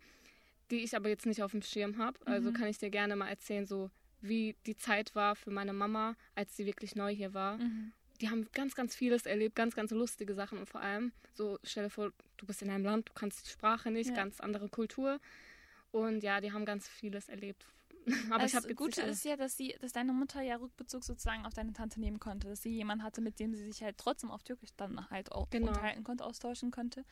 die 0.72 0.84
ich 0.84 0.96
aber 0.96 1.10
jetzt 1.10 1.26
nicht 1.26 1.44
auf 1.44 1.52
dem 1.52 1.62
Schirm 1.62 1.98
habe. 1.98 2.18
Also 2.26 2.50
Mhm. 2.50 2.54
kann 2.56 2.68
ich 2.68 2.78
dir 2.80 2.90
gerne 2.90 3.16
mal 3.16 3.30
erzählen, 3.30 3.66
so 3.66 3.90
wie 4.22 4.56
die 4.66 4.78
Zeit 4.78 5.16
war 5.16 5.36
für 5.36 5.52
meine 5.52 5.74
Mama, 5.74 6.16
als 6.36 6.56
sie 6.56 6.66
wirklich 6.66 6.96
neu 6.96 7.14
hier 7.14 7.34
war 7.34 7.58
Mhm. 7.58 7.94
die 8.22 8.30
haben 8.30 8.48
ganz, 8.54 8.76
ganz 8.76 8.96
vieles 8.96 9.26
erlebt, 9.26 9.56
ganz, 9.56 9.74
ganz 9.76 9.90
lustige 9.90 10.36
Sachen 10.36 10.60
und 10.60 10.70
vor 10.70 10.80
allem, 10.80 11.12
so 11.34 11.58
stell 11.64 11.86
dir 11.86 11.90
vor, 11.90 12.12
du 12.38 12.46
bist 12.46 12.62
in 12.62 12.70
einem 12.70 12.86
Land, 12.86 13.10
du 13.10 13.14
kannst 13.14 13.48
die 13.48 13.50
Sprache 13.50 13.90
nicht, 13.90 14.10
Ja. 14.10 14.16
ganz 14.16 14.40
andere 14.40 14.70
Kultur 14.70 15.20
und 15.92 16.22
ja, 16.24 16.40
die 16.40 16.52
haben 16.52 16.64
ganz 16.66 16.88
vieles 16.88 17.30
erlebt. 17.30 17.66
Aber 18.32 18.46
ich 18.46 18.52
das 18.52 18.68
Gute 18.76 19.02
ist 19.02 19.26
ja, 19.26 19.36
dass, 19.38 19.58
sie, 19.58 19.76
dass 19.82 19.92
deine 19.94 20.14
Mutter 20.14 20.42
ja 20.42 20.58
Rückbezug 20.58 21.04
sozusagen 21.04 21.46
auf 21.48 21.54
deine 21.56 21.74
Tante 21.74 22.00
nehmen 22.00 22.20
konnte, 22.20 22.48
dass 22.48 22.62
sie 22.62 22.70
jemanden 22.70 23.04
hatte, 23.04 23.22
mit 23.22 23.40
dem 23.40 23.56
sie 23.56 23.66
sich 23.66 23.82
halt 23.82 23.98
trotzdem 23.98 24.30
auf 24.30 24.44
Türkisch 24.44 24.70
dann 24.78 25.10
halt 25.10 25.32
auch 25.32 25.50
Genau. 25.50 25.70
unterhalten 25.70 26.04
konnte, 26.04 26.24
austauschen 26.24 26.70
konnte. 26.70 27.04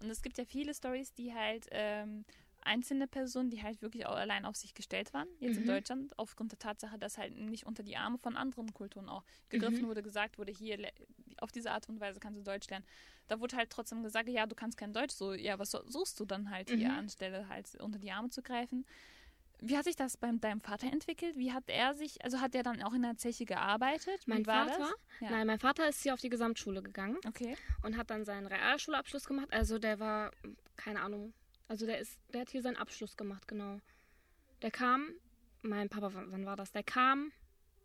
Und 0.00 0.10
es 0.10 0.20
gibt 0.20 0.36
ja 0.36 0.44
viele 0.44 0.74
Stories, 0.74 1.14
die 1.14 1.32
halt 1.32 1.66
ähm, 1.70 2.24
einzelne 2.66 3.06
Personen, 3.06 3.50
die 3.50 3.62
halt 3.62 3.80
wirklich 3.80 4.06
auch 4.06 4.16
allein 4.16 4.44
auf 4.44 4.56
sich 4.56 4.74
gestellt 4.74 5.14
waren, 5.14 5.28
jetzt 5.40 5.56
in 5.56 5.62
Mhm. 5.62 5.68
Deutschland, 5.68 6.18
aufgrund 6.18 6.52
der 6.52 6.58
Tatsache, 6.58 6.98
dass 6.98 7.16
halt 7.18 7.34
nicht 7.36 7.64
unter 7.66 7.82
die 7.82 7.96
Arme 7.96 8.18
von 8.18 8.36
anderen 8.36 8.72
Kulturen 8.74 9.08
auch 9.08 9.24
gegriffen 9.48 9.84
Mhm. 9.84 9.88
wurde, 9.88 10.02
gesagt 10.02 10.38
wurde, 10.38 10.52
hier 10.52 10.78
auf 11.40 11.52
diese 11.52 11.70
Art 11.70 11.88
und 11.88 12.00
Weise 12.00 12.20
kannst 12.20 12.38
du 12.38 12.42
Deutsch 12.44 12.68
lernen. 12.68 12.84
Da 13.28 13.40
wurde 13.40 13.56
halt 13.56 13.70
trotzdem 13.70 14.02
gesagt, 14.02 14.28
ja, 14.28 14.46
du 14.46 14.54
kannst 14.54 14.76
kein 14.76 14.92
Deutsch, 14.92 15.14
so, 15.14 15.32
ja, 15.32 15.58
was 15.58 15.70
suchst 15.70 16.20
du 16.20 16.24
dann 16.24 16.50
halt 16.50 16.68
hier 16.68 16.90
Mhm. 16.90 16.98
anstelle 16.98 17.48
halt 17.48 17.74
unter 17.80 17.98
die 17.98 18.10
Arme 18.12 18.30
zu 18.30 18.42
greifen? 18.42 18.84
Wie 19.58 19.76
hat 19.76 19.84
sich 19.84 19.96
das 19.96 20.18
bei 20.18 20.30
deinem 20.32 20.60
Vater 20.60 20.86
entwickelt? 20.92 21.36
Wie 21.38 21.52
hat 21.52 21.64
er 21.68 21.94
sich, 21.94 22.22
also 22.22 22.40
hat 22.40 22.54
er 22.54 22.62
dann 22.62 22.82
auch 22.82 22.92
in 22.92 23.02
der 23.02 23.16
Zeche 23.16 23.46
gearbeitet? 23.46 24.20
Mein 24.26 24.44
Vater? 24.44 24.92
Ja. 25.20 25.30
Nein, 25.30 25.46
mein 25.46 25.58
Vater 25.58 25.88
ist 25.88 26.02
hier 26.02 26.12
auf 26.12 26.20
die 26.20 26.28
Gesamtschule 26.28 26.82
gegangen 26.82 27.16
Okay. 27.26 27.56
und 27.82 27.96
hat 27.96 28.10
dann 28.10 28.24
seinen 28.26 28.46
Realschulabschluss 28.46 29.24
gemacht. 29.24 29.48
Also 29.52 29.78
der 29.78 29.98
war, 29.98 30.30
keine 30.76 31.00
Ahnung, 31.00 31.32
also 31.68 31.86
der 31.86 31.98
ist, 31.98 32.18
der 32.32 32.42
hat 32.42 32.50
hier 32.50 32.62
seinen 32.62 32.76
Abschluss 32.76 33.16
gemacht, 33.16 33.48
genau. 33.48 33.80
Der 34.62 34.70
kam, 34.70 35.08
mein 35.62 35.88
Papa, 35.88 36.10
wann 36.12 36.46
war 36.46 36.56
das? 36.56 36.72
Der 36.72 36.82
kam, 36.82 37.32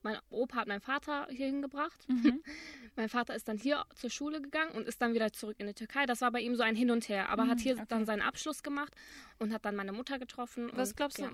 mein 0.03 0.17
Opa 0.29 0.57
hat 0.57 0.67
meinen 0.67 0.81
Vater 0.81 1.27
hier 1.29 1.47
hingebracht. 1.47 2.07
Mhm. 2.09 2.41
Mein 2.97 3.07
Vater 3.07 3.33
ist 3.35 3.47
dann 3.47 3.57
hier 3.57 3.85
zur 3.95 4.09
Schule 4.09 4.41
gegangen 4.41 4.71
und 4.71 4.85
ist 4.85 5.01
dann 5.01 5.13
wieder 5.13 5.31
zurück 5.31 5.55
in 5.59 5.67
die 5.67 5.73
Türkei. 5.73 6.05
Das 6.05 6.19
war 6.19 6.29
bei 6.31 6.41
ihm 6.41 6.55
so 6.55 6.63
ein 6.63 6.75
Hin 6.75 6.91
und 6.91 7.07
Her. 7.07 7.29
Aber 7.29 7.47
hat 7.47 7.59
Mhm, 7.59 7.61
hier 7.61 7.73
okay. 7.75 7.85
dann 7.87 8.05
seinen 8.05 8.21
Abschluss 8.21 8.63
gemacht 8.63 8.93
und 9.39 9.53
hat 9.53 9.63
dann 9.63 9.77
meine 9.77 9.93
Mutter 9.93 10.19
getroffen. 10.19 10.69
Was 10.73 10.89
und, 10.89 10.97
glaubst 10.97 11.19
du, 11.19 11.23
ja. 11.23 11.31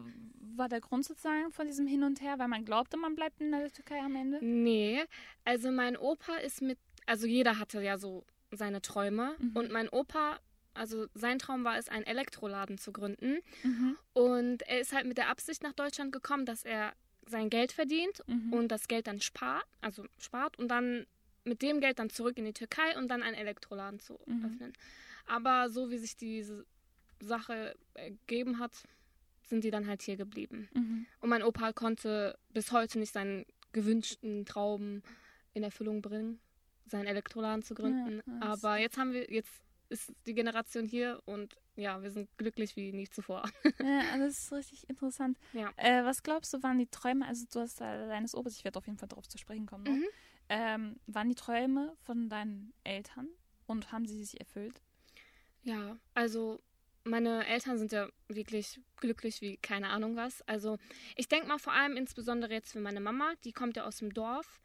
war 0.55 0.69
der 0.69 0.81
Grund 0.81 1.03
sozusagen 1.03 1.51
von 1.51 1.65
diesem 1.65 1.87
Hin 1.87 2.03
und 2.03 2.21
Her, 2.21 2.37
weil 2.37 2.47
man 2.47 2.63
glaubte, 2.63 2.95
man 2.97 3.15
bleibt 3.15 3.41
in 3.41 3.51
der 3.51 3.71
Türkei 3.71 3.99
am 4.01 4.15
Ende? 4.15 4.37
Nee, 4.45 5.03
also 5.45 5.71
mein 5.71 5.97
Opa 5.97 6.35
ist 6.35 6.61
mit, 6.61 6.77
also 7.07 7.25
jeder 7.25 7.57
hatte 7.57 7.81
ja 7.81 7.97
so 7.97 8.23
seine 8.51 8.81
Träume. 8.83 9.35
Mhm. 9.39 9.51
Und 9.55 9.71
mein 9.71 9.89
Opa, 9.89 10.39
also 10.77 11.07
sein 11.13 11.39
Traum 11.39 11.63
war 11.63 11.77
es, 11.77 11.89
einen 11.89 12.05
Elektroladen 12.05 12.77
zu 12.77 12.91
gründen. 12.91 13.39
Mhm. 13.63 13.97
Und 14.13 14.61
er 14.63 14.79
ist 14.79 14.93
halt 14.93 15.05
mit 15.07 15.17
der 15.17 15.29
Absicht 15.29 15.63
nach 15.63 15.73
Deutschland 15.73 16.11
gekommen, 16.11 16.45
dass 16.45 16.63
er 16.63 16.93
sein 17.25 17.49
Geld 17.49 17.71
verdient 17.73 18.21
Mhm. 18.27 18.53
und 18.53 18.67
das 18.69 18.87
Geld 18.87 19.07
dann 19.07 19.19
spart, 19.19 19.65
also 19.81 20.05
spart 20.17 20.57
und 20.57 20.69
dann 20.69 21.05
mit 21.43 21.61
dem 21.61 21.79
Geld 21.81 21.99
dann 21.99 22.09
zurück 22.09 22.37
in 22.37 22.45
die 22.45 22.53
Türkei 22.53 22.97
und 22.97 23.07
dann 23.09 23.23
einen 23.23 23.35
Elektroladen 23.35 23.99
zu 23.99 24.19
Mhm. 24.25 24.45
öffnen. 24.45 24.73
Aber 25.25 25.69
so 25.69 25.89
wie 25.89 25.97
sich 25.97 26.15
diese 26.15 26.65
Sache 27.19 27.75
ergeben 27.95 28.59
hat, 28.59 28.71
sind 29.43 29.63
die 29.63 29.71
dann 29.71 29.87
halt 29.87 30.01
hier 30.01 30.17
geblieben. 30.17 30.69
Mhm. 30.73 31.05
Und 31.21 31.29
mein 31.29 31.43
Opa 31.43 31.73
konnte 31.73 32.37
bis 32.53 32.71
heute 32.71 32.99
nicht 32.99 33.13
seinen 33.13 33.45
gewünschten 33.73 34.45
Traum 34.45 35.01
in 35.53 35.63
Erfüllung 35.63 36.01
bringen, 36.01 36.39
seinen 36.85 37.07
Elektroladen 37.07 37.63
zu 37.63 37.73
gründen. 37.75 38.21
Ja, 38.25 38.41
Aber 38.41 38.77
jetzt 38.77 38.97
haben 38.97 39.11
wir, 39.13 39.29
jetzt 39.31 39.51
ist 39.89 40.11
die 40.25 40.33
Generation 40.33 40.85
hier 40.85 41.21
und 41.25 41.55
ja, 41.75 42.01
wir 42.01 42.11
sind 42.11 42.29
glücklich 42.37 42.75
wie 42.75 42.91
nie 42.91 43.07
zuvor. 43.07 43.43
Ja, 43.79 44.17
das 44.17 44.39
ist 44.39 44.51
richtig 44.51 44.89
interessant. 44.89 45.37
Ja. 45.53 45.71
Äh, 45.77 46.03
was 46.03 46.23
glaubst 46.23 46.53
du, 46.53 46.63
waren 46.63 46.79
die 46.79 46.87
Träume, 46.87 47.25
also 47.25 47.45
du 47.51 47.59
hast 47.59 47.79
da 47.79 48.07
deines 48.07 48.35
Obers, 48.35 48.57
ich 48.57 48.63
werde 48.63 48.79
auf 48.79 48.85
jeden 48.87 48.97
Fall 48.97 49.07
darauf 49.07 49.27
zu 49.27 49.37
sprechen 49.37 49.65
kommen, 49.65 49.83
ne? 49.83 49.91
Mhm. 49.91 50.05
ähm, 50.49 50.95
waren 51.07 51.29
die 51.29 51.35
Träume 51.35 51.95
von 52.03 52.29
deinen 52.29 52.73
Eltern 52.83 53.29
und 53.65 53.91
haben 53.91 54.05
sie 54.05 54.23
sich 54.23 54.39
erfüllt? 54.39 54.81
Ja, 55.63 55.97
also 56.13 56.59
meine 57.03 57.45
Eltern 57.47 57.77
sind 57.77 57.91
ja 57.91 58.09
wirklich 58.27 58.79
glücklich 58.97 59.41
wie 59.41 59.57
keine 59.57 59.89
Ahnung 59.89 60.15
was. 60.15 60.41
Also 60.43 60.77
ich 61.15 61.27
denke 61.27 61.47
mal 61.47 61.59
vor 61.59 61.73
allem 61.73 61.95
insbesondere 61.97 62.53
jetzt 62.53 62.71
für 62.71 62.79
meine 62.79 62.99
Mama, 62.99 63.33
die 63.43 63.53
kommt 63.53 63.77
ja 63.77 63.85
aus 63.85 63.97
dem 63.97 64.13
Dorf. 64.13 64.59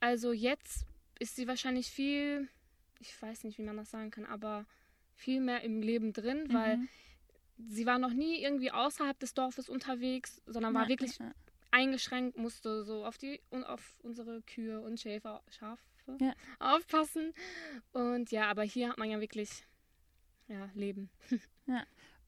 Also 0.00 0.32
jetzt 0.32 0.84
ist 1.18 1.36
sie 1.36 1.46
wahrscheinlich 1.46 1.90
viel, 1.90 2.48
ich 3.02 3.20
weiß 3.20 3.44
nicht, 3.44 3.58
wie 3.58 3.62
man 3.62 3.76
das 3.76 3.90
sagen 3.90 4.10
kann, 4.10 4.24
aber 4.26 4.66
viel 5.14 5.40
mehr 5.40 5.62
im 5.62 5.82
Leben 5.82 6.12
drin, 6.12 6.48
weil 6.52 6.78
Mhm. 6.78 6.88
sie 7.58 7.86
war 7.86 7.98
noch 7.98 8.12
nie 8.12 8.42
irgendwie 8.42 8.70
außerhalb 8.70 9.18
des 9.18 9.34
Dorfes 9.34 9.68
unterwegs, 9.68 10.40
sondern 10.46 10.74
war 10.74 10.84
Ja, 10.84 10.88
wirklich 10.88 11.18
ja, 11.18 11.32
eingeschränkt, 11.70 12.36
musste 12.36 12.84
so 12.84 13.04
auf 13.04 13.18
die 13.18 13.40
und 13.50 13.64
auf 13.64 13.96
unsere 14.02 14.42
Kühe 14.42 14.80
und 14.80 15.00
Schäfer, 15.00 15.42
Schafe 15.48 15.82
Ja. 16.20 16.34
aufpassen. 16.58 17.32
Und 17.92 18.30
ja, 18.30 18.50
aber 18.50 18.62
hier 18.62 18.90
hat 18.90 18.98
man 18.98 19.10
ja 19.10 19.20
wirklich 19.20 19.66
ja, 20.48 20.70
Leben. 20.74 21.10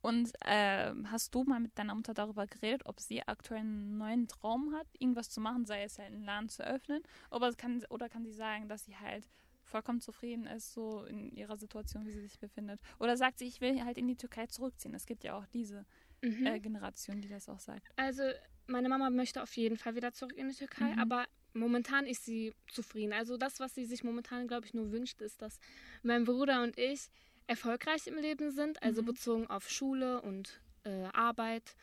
Und 0.00 0.32
ähm, 0.44 1.10
hast 1.10 1.34
du 1.34 1.44
mal 1.44 1.60
mit 1.60 1.78
deiner 1.78 1.94
Mutter 1.94 2.12
darüber 2.12 2.46
geredet, 2.46 2.82
ob 2.84 3.00
sie 3.00 3.26
aktuell 3.26 3.60
einen 3.60 3.96
neuen 3.96 4.28
Traum 4.28 4.74
hat, 4.74 4.86
irgendwas 4.98 5.30
zu 5.30 5.40
machen, 5.40 5.64
sei 5.64 5.82
es 5.82 5.98
halt 5.98 6.12
einen 6.12 6.24
Laden 6.24 6.50
zu 6.50 6.62
öffnen, 6.62 7.02
oder 7.30 7.50
kann, 7.54 7.82
oder 7.88 8.10
kann 8.10 8.24
sie 8.26 8.32
sagen, 8.32 8.68
dass 8.68 8.84
sie 8.84 8.96
halt 8.98 9.26
vollkommen 9.74 10.00
zufrieden 10.00 10.46
ist, 10.46 10.72
so 10.72 11.02
in 11.04 11.32
ihrer 11.32 11.56
Situation, 11.56 12.06
wie 12.06 12.12
sie 12.12 12.20
sich 12.20 12.38
befindet? 12.38 12.80
Oder 13.00 13.16
sagt 13.16 13.40
sie, 13.40 13.46
ich 13.46 13.60
will 13.60 13.82
halt 13.84 13.98
in 13.98 14.06
die 14.06 14.14
Türkei 14.14 14.46
zurückziehen? 14.46 14.94
Es 14.94 15.04
gibt 15.04 15.24
ja 15.24 15.36
auch 15.36 15.46
diese 15.46 15.84
Mhm. 16.22 16.46
äh, 16.46 16.60
Generation, 16.60 17.20
die 17.20 17.28
das 17.28 17.48
auch 17.48 17.58
sagt. 17.58 17.88
Also 17.96 18.22
meine 18.68 18.88
Mama 18.88 19.10
möchte 19.10 19.42
auf 19.42 19.56
jeden 19.56 19.76
Fall 19.76 19.96
wieder 19.96 20.12
zurück 20.12 20.36
in 20.36 20.48
die 20.48 20.54
Türkei, 20.54 20.92
Mhm. 20.92 20.98
aber 21.00 21.24
momentan 21.54 22.06
ist 22.06 22.24
sie 22.24 22.54
zufrieden. 22.68 23.12
Also 23.12 23.36
das, 23.36 23.58
was 23.58 23.74
sie 23.74 23.84
sich 23.84 24.04
momentan, 24.04 24.46
glaube 24.46 24.64
ich, 24.66 24.74
nur 24.74 24.92
wünscht, 24.92 25.20
ist, 25.20 25.42
dass 25.42 25.58
mein 26.04 26.22
Bruder 26.24 26.62
und 26.62 26.78
ich 26.78 27.08
erfolgreich 27.48 28.06
im 28.06 28.16
Leben 28.16 28.52
sind, 28.52 28.80
also 28.80 29.02
Mhm. 29.02 29.06
bezogen 29.06 29.46
auf 29.48 29.68
Schule 29.68 30.22
und 30.22 30.60
äh, 30.84 31.08
Arbeit. 31.12 31.74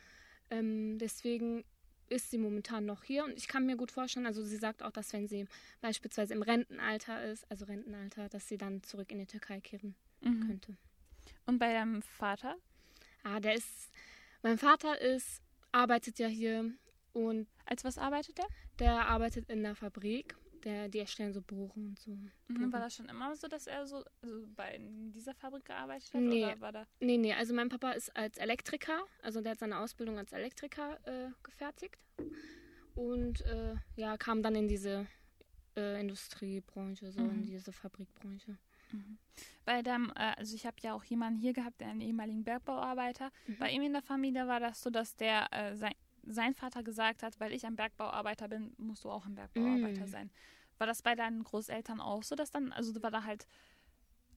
Ähm, 0.50 0.98
deswegen 0.98 1.65
ist 2.12 2.30
sie 2.30 2.38
momentan 2.38 2.86
noch 2.86 3.03
hier 3.03 3.24
und 3.24 3.38
ich 3.38 3.48
kann 3.48 3.65
mir 3.65 3.77
gut 3.77 3.91
vorstellen, 3.91 4.25
also 4.25 4.44
sie 4.44 4.58
sagt 4.58 4.84
auch, 4.84 4.91
dass 4.91 5.13
wenn 5.13 5.27
sie 5.27 5.46
beispielsweise 5.80 6.34
im 6.34 6.41
Rentenalter 6.41 7.24
ist, 7.24 7.50
also 7.50 7.65
Rentenalter, 7.65 8.30
dass 8.30 8.48
sie 8.48 8.58
dann 8.58 8.84
zurück 8.84 9.12
in 9.12 9.20
die 9.20 9.25
Türkei 9.25 9.60
kehren 9.62 9.96
Mhm. 10.22 10.48
könnte. 10.48 10.77
Und 11.46 11.58
bei 11.58 11.74
deinem 11.74 12.01
Vater? 12.01 12.56
Ah, 13.24 13.39
der 13.39 13.56
ist, 13.56 13.91
mein 14.44 14.58
Vater 14.58 15.00
ist, 15.00 15.41
arbeitet 15.72 16.20
ja 16.20 16.27
hier 16.27 16.72
und 17.13 17.48
Als 17.65 17.84
was 17.84 17.98
arbeitet 17.98 18.39
er? 18.39 18.48
Der 18.80 19.08
arbeitet 19.08 19.50
in 19.50 19.63
der 19.63 19.75
Fabrik. 19.75 20.36
Der, 20.63 20.88
die 20.89 21.00
erstellen 21.00 21.34
so 21.34 21.41
Bohren 21.41 21.88
und 21.88 22.00
so. 22.00 22.12
Mhm. 22.48 22.72
War 22.72 22.80
das 22.82 22.96
schon 22.96 23.10
immer 23.10 23.36
so, 23.36 23.48
dass 23.48 23.68
er 23.68 23.86
so 23.88 24.03
also 24.22 24.48
bei 24.56 24.75
in 24.75 25.12
dieser 25.12 25.34
Fabrik 25.34 25.65
gearbeitet 25.65 26.13
hat? 26.13 26.22
Nee. 26.22 26.46
Oder 26.46 26.62
war 26.62 26.72
da 26.72 26.88
Nee, 27.00 27.18
nee, 27.18 27.34
also 27.34 27.53
mein 27.53 27.70
Papa 27.70 27.91
ist 27.91 28.15
als 28.15 28.38
Elektriker, 28.38 29.03
also 29.24 29.41
der 29.41 29.51
hat 29.53 29.60
seine 29.60 29.80
Ausbildung 29.80 30.18
als 30.18 30.32
Elektriker 30.34 31.00
äh, 31.08 31.32
gefertigt. 31.44 31.98
Und 32.96 33.41
äh, 33.41 33.75
ja, 33.96 34.18
kam 34.18 34.44
dann 34.44 34.56
in 34.56 34.68
diese 34.68 35.08
äh, 35.75 36.00
Industriebranche, 36.01 37.12
so 37.12 37.22
in 37.22 37.41
Mhm. 37.41 37.46
diese 37.46 37.72
Fabrikbranche. 37.72 38.58
Bei 39.63 39.82
deinem, 39.82 40.12
äh, 40.18 40.34
also 40.38 40.53
ich 40.56 40.65
habe 40.65 40.75
ja 40.82 40.94
auch 40.94 41.03
jemanden 41.06 41.39
hier 41.39 41.53
gehabt, 41.53 41.80
der 41.80 41.88
einen 41.88 42.01
ehemaligen 42.01 42.44
Bergbauarbeiter. 42.44 43.32
Mhm. 43.48 43.58
Bei 43.58 43.72
ihm 43.72 43.82
in 43.84 43.94
der 43.94 44.01
Familie 44.01 44.48
war 44.48 44.60
das 44.60 44.82
so, 44.82 44.89
dass 44.89 45.15
der 45.15 45.48
äh, 45.53 45.75
sein, 45.77 45.94
sein 46.24 46.54
Vater 46.54 46.84
gesagt 46.84 47.24
hat, 47.24 47.40
weil 47.40 47.54
ich 47.54 47.66
ein 47.66 47.75
Bergbauarbeiter 47.75 48.48
bin, 48.48 48.74
musst 48.78 49.04
du 49.04 49.10
auch 49.10 49.25
ein 49.25 49.36
Bergbauarbeiter 49.36 50.06
Mm. 50.06 50.10
sein. 50.10 50.32
War 50.78 50.88
das 50.88 51.01
bei 51.01 51.16
deinen 51.16 51.44
Großeltern 51.44 52.00
auch 52.00 52.24
so, 52.24 52.36
dass 52.36 52.51
dann, 52.51 52.72
also 52.72 53.01
war 53.01 53.12
da 53.12 53.24
halt, 53.24 53.48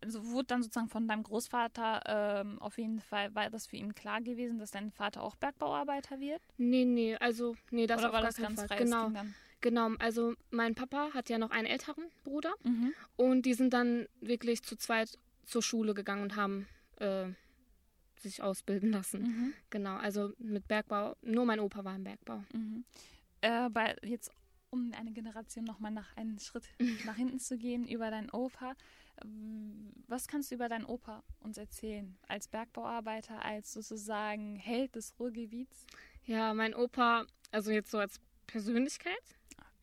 also 0.02 0.26
wurde 0.26 0.46
dann 0.46 0.62
sozusagen 0.62 0.88
von 0.88 1.08
deinem 1.08 1.22
Großvater 1.22 2.02
ähm, 2.06 2.58
auf 2.58 2.78
jeden 2.78 3.00
Fall, 3.00 3.34
war 3.34 3.48
das 3.50 3.66
für 3.66 3.76
ihn 3.76 3.94
klar 3.94 4.20
gewesen, 4.20 4.58
dass 4.58 4.70
dein 4.70 4.90
Vater 4.90 5.22
auch 5.22 5.36
Bergbauarbeiter 5.36 6.20
wird? 6.20 6.42
Nee, 6.58 6.84
nee, 6.84 7.16
also, 7.16 7.56
nee, 7.70 7.86
das 7.86 8.00
Oder 8.00 8.12
war 8.12 8.20
das 8.22 8.36
ganz 8.36 8.62
frei? 8.62 8.76
Genau, 8.76 9.10
genau. 9.60 9.90
Also 9.98 10.34
mein 10.50 10.74
Papa 10.74 11.10
hat 11.14 11.30
ja 11.30 11.38
noch 11.38 11.50
einen 11.50 11.66
älteren 11.66 12.04
Bruder 12.24 12.52
mhm. 12.64 12.92
und 13.16 13.46
die 13.46 13.54
sind 13.54 13.72
dann 13.72 14.06
wirklich 14.20 14.62
zu 14.62 14.76
zweit 14.76 15.18
zur 15.46 15.62
Schule 15.62 15.94
gegangen 15.94 16.22
und 16.22 16.36
haben 16.36 16.66
äh, 16.96 17.26
sich 18.24 18.42
ausbilden 18.42 18.90
lassen. 18.90 19.22
Mhm. 19.22 19.54
Genau, 19.70 19.96
also 19.96 20.32
mit 20.38 20.66
Bergbau, 20.66 21.16
nur 21.22 21.44
mein 21.44 21.60
Opa 21.60 21.84
war 21.84 21.94
im 21.94 22.04
Bergbau. 22.04 22.42
Mhm. 22.52 22.84
Äh, 23.40 23.70
bei, 23.70 23.96
jetzt, 24.02 24.30
um 24.70 24.92
eine 24.92 25.12
Generation 25.12 25.64
nochmal 25.64 25.92
nach 25.92 26.16
einen 26.16 26.38
Schritt 26.38 26.64
nach 27.06 27.16
hinten 27.16 27.38
zu 27.38 27.56
gehen, 27.56 27.86
über 27.86 28.10
deinen 28.10 28.30
Opa. 28.30 28.74
Was 30.08 30.26
kannst 30.26 30.50
du 30.50 30.56
über 30.56 30.68
deinen 30.68 30.84
Opa 30.84 31.22
uns 31.40 31.56
erzählen? 31.56 32.18
Als 32.26 32.48
Bergbauarbeiter, 32.48 33.44
als 33.44 33.72
sozusagen 33.72 34.56
Held 34.56 34.96
des 34.96 35.14
Ruhrgebiets? 35.20 35.86
Ja, 36.24 36.52
mein 36.52 36.74
Opa, 36.74 37.26
also 37.52 37.70
jetzt 37.70 37.92
so 37.92 37.98
als 37.98 38.18
Persönlichkeit. 38.46 39.22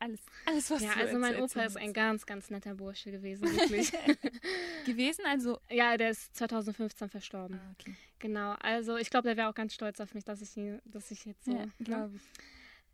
Alles, 0.02 0.20
alles 0.46 0.68
was 0.68 0.82
ja, 0.82 0.94
du 0.94 1.00
also 1.00 1.18
mein 1.18 1.36
Opa 1.40 1.62
ist 1.62 1.76
ein 1.76 1.92
ganz, 1.92 2.26
ganz 2.26 2.50
netter 2.50 2.74
Bursche 2.74 3.12
gewesen, 3.12 3.44
wirklich. 3.44 3.92
gewesen, 4.86 5.24
also. 5.26 5.60
ja, 5.70 5.96
der 5.96 6.10
ist 6.10 6.34
2015 6.34 7.08
verstorben. 7.08 7.60
Ah, 7.62 7.74
okay. 7.78 7.94
Genau, 8.18 8.56
also 8.60 8.96
ich 8.96 9.10
glaube, 9.10 9.28
der 9.28 9.36
wäre 9.36 9.48
auch 9.48 9.54
ganz 9.54 9.74
stolz 9.74 10.00
auf 10.00 10.12
mich, 10.14 10.24
dass 10.24 10.42
ich 10.42 10.56
ihn, 10.56 10.80
dass 10.86 11.12
ich 11.12 11.24
jetzt 11.24 11.44
so. 11.44 11.52
Ja, 11.52 11.66
ne? 11.66 11.72
glaube 11.78 12.16
ich. 12.16 12.22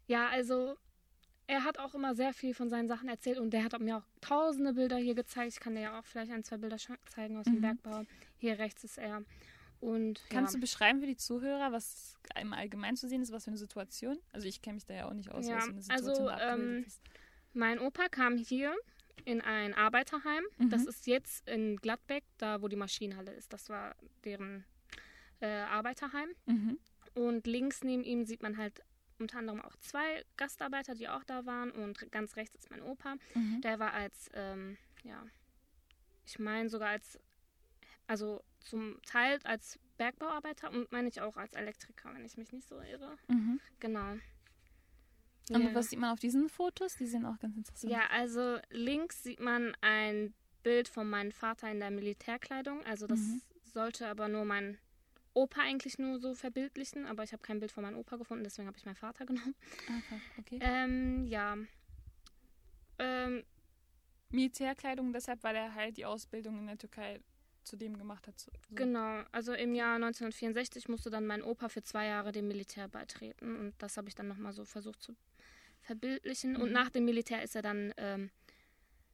Ja, 0.07 0.29
also 0.29 0.77
er 1.47 1.65
hat 1.65 1.79
auch 1.79 1.95
immer 1.95 2.15
sehr 2.15 2.35
viel 2.35 2.53
von 2.53 2.69
seinen 2.69 2.89
Sachen 2.89 3.09
erzählt 3.09 3.39
und 3.39 3.51
der 3.51 3.65
hat 3.65 3.81
mir 3.81 3.97
auch 3.97 4.05
tausende 4.21 4.75
Bilder 4.75 4.99
hier 4.99 5.15
gezeigt. 5.15 5.55
Ich 5.55 5.61
kann 5.61 5.75
dir 5.75 5.81
ja 5.81 5.99
auch 5.99 6.05
vielleicht 6.05 6.31
ein, 6.31 6.45
zwei 6.45 6.59
Bilder 6.59 6.77
zeigen 7.07 7.39
aus 7.39 7.45
dem 7.45 7.55
Mhm. 7.55 7.61
Bergbau. 7.63 8.03
Hier 8.37 8.59
rechts 8.59 8.85
ist 8.85 8.99
er. 8.99 9.23
Und 9.81 10.21
Kannst 10.29 10.55
ja. 10.55 10.59
du 10.59 10.61
beschreiben 10.61 11.01
für 11.01 11.07
die 11.07 11.17
Zuhörer, 11.17 11.73
was 11.73 12.19
im 12.41 12.53
Allgemeinen 12.53 12.97
zu 12.97 13.09
sehen 13.09 13.23
ist, 13.23 13.33
was 13.33 13.45
für 13.45 13.51
eine 13.51 13.59
Situation? 13.59 14.19
Also 14.33 14.49
ich 14.49 14.61
kenne 14.61 14.75
mich 14.75 14.87
da 14.87 14.95
ja 14.95 15.09
auch 15.09 15.15
nicht 15.15 15.31
aus, 15.31 15.47
Ja, 15.47 15.57
was 15.57 15.65
für 15.65 15.71
eine 15.71 15.83
Situation 15.83 16.11
also, 16.11 16.27
da 16.27 16.35
abgebildet 16.35 16.79
ähm, 16.79 16.85
ist. 16.85 17.01
Mein 17.55 17.79
Opa 17.79 18.09
kam 18.09 18.37
hier 18.37 18.75
in 19.25 19.41
ein 19.41 19.75
Arbeiterheim. 19.75 20.45
Mhm. 20.59 20.71
Das 20.71 20.85
ist 20.85 21.07
jetzt 21.07 21.49
in 21.49 21.77
Gladbeck, 21.77 22.25
da 22.39 22.63
wo 22.63 22.69
die 22.69 22.77
Maschinenhalle 22.77 23.33
ist. 23.33 23.53
Das 23.53 23.69
war 23.69 23.95
deren 24.25 24.65
äh, 25.41 25.47
Arbeiterheim. 25.47 26.29
Mhm. 26.47 26.79
Und 27.15 27.47
links 27.47 27.83
neben 27.83 28.05
ihm 28.05 28.25
sieht 28.25 28.43
man 28.43 28.57
halt 28.57 28.83
unter 29.19 29.39
anderem 29.39 29.61
auch 29.61 29.75
zwei 29.77 30.25
Gastarbeiter, 30.37 30.95
die 30.95 31.09
auch 31.09 31.25
da 31.25 31.47
waren. 31.47 31.71
Und 31.71 32.11
ganz 32.13 32.37
rechts 32.37 32.55
ist 32.57 32.71
mein 32.71 32.83
Opa. 32.83 33.17
Mhm. 33.35 33.61
Der 33.61 33.79
war 33.79 33.93
als, 33.93 34.31
ähm, 34.35 34.77
ja, 35.05 35.25
ich 36.25 36.39
meine 36.39 36.69
sogar 36.69 36.91
als, 36.91 37.19
also 38.07 38.43
zum 38.61 39.01
Teil 39.07 39.39
als 39.45 39.79
Bergbauarbeiter 39.97 40.71
und 40.71 40.91
meine 40.93 41.09
ich 41.09 41.21
auch 41.21 41.37
als 41.37 41.55
Elektriker, 41.55 42.13
wenn 42.15 42.25
ich 42.25 42.37
mich 42.37 42.53
nicht 42.53 42.69
so 42.69 42.81
irre. 42.81 43.17
Mhm. 43.29 43.61
Genau. 43.81 44.13
Und 45.51 45.63
Ja. 45.63 45.75
was 45.75 45.91
sieht 45.91 45.99
man 45.99 46.11
auf 46.13 46.21
diesen 46.21 46.49
Fotos? 46.49 46.97
Die 46.97 47.07
sehen 47.07 47.25
auch 47.25 47.39
ganz 47.39 47.57
interessant. 47.57 47.93
Ja, 47.93 48.03
also 48.11 48.59
links 48.71 49.23
sieht 49.23 49.41
man 49.41 49.75
ein 49.81 50.35
Bild 50.63 50.89
von 50.89 51.09
meinem 51.09 51.33
Vater 51.33 51.71
in 51.71 51.81
der 51.81 51.91
Militärkleidung. 51.91 52.85
Also 52.85 53.07
das 53.07 53.21
Mhm. 53.21 53.43
sollte 53.65 54.09
aber 54.09 54.29
nur 54.29 54.45
mein 54.45 54.79
Opa 55.35 55.61
eigentlich 55.63 55.99
nur 55.99 56.19
so 56.19 56.35
verbildlichen, 56.35 57.07
aber 57.07 57.23
ich 57.23 57.33
habe 57.33 57.43
kein 57.43 57.61
Bild 57.61 57.71
von 57.73 57.83
meinem 57.85 57.97
Opa 57.99 58.17
gefunden, 58.17 58.45
deswegen 58.45 58.67
habe 58.67 58.77
ich 58.77 58.85
meinen 58.85 58.97
Vater 58.97 59.25
genommen. 59.27 59.55
Okay. 60.37 60.59
Ähm, 60.61 61.25
ja. 61.27 61.57
Ähm, 62.99 63.45
Militärkleidung, 64.31 65.13
deshalb, 65.13 65.43
weil 65.45 65.57
er 65.57 65.75
halt 65.75 65.97
die 65.97 66.05
Ausbildung 66.05 66.59
in 66.59 66.67
der 66.67 66.77
Türkei 66.79 67.21
zu 67.69 67.77
dem 67.77 67.97
gemacht 67.99 68.27
hat. 68.27 68.39
So. 68.39 68.51
genau, 68.75 69.23
also 69.33 69.53
im 69.53 69.75
Jahr 69.75 69.95
1964 69.97 70.89
musste 70.89 71.11
dann 71.11 71.27
mein 71.27 71.43
Opa 71.43 71.69
für 71.69 71.83
zwei 71.83 72.07
Jahre 72.07 72.33
dem 72.33 72.49
Militär 72.49 72.89
beitreten 72.89 73.57
und 73.57 73.75
das 73.79 73.97
habe 73.97 74.09
ich 74.09 74.15
dann 74.15 74.27
nochmal 74.29 74.53
so 74.53 74.65
versucht 74.65 75.03
zu 75.03 75.15
verbildlichen. 75.83 76.57
Und 76.57 76.69
Mhm. 76.69 76.73
nach 76.73 76.91
dem 76.91 77.05
Militär 77.05 77.43
ist 77.43 77.55
er 77.57 77.63
dann 77.63 77.95
ähm, 77.97 78.31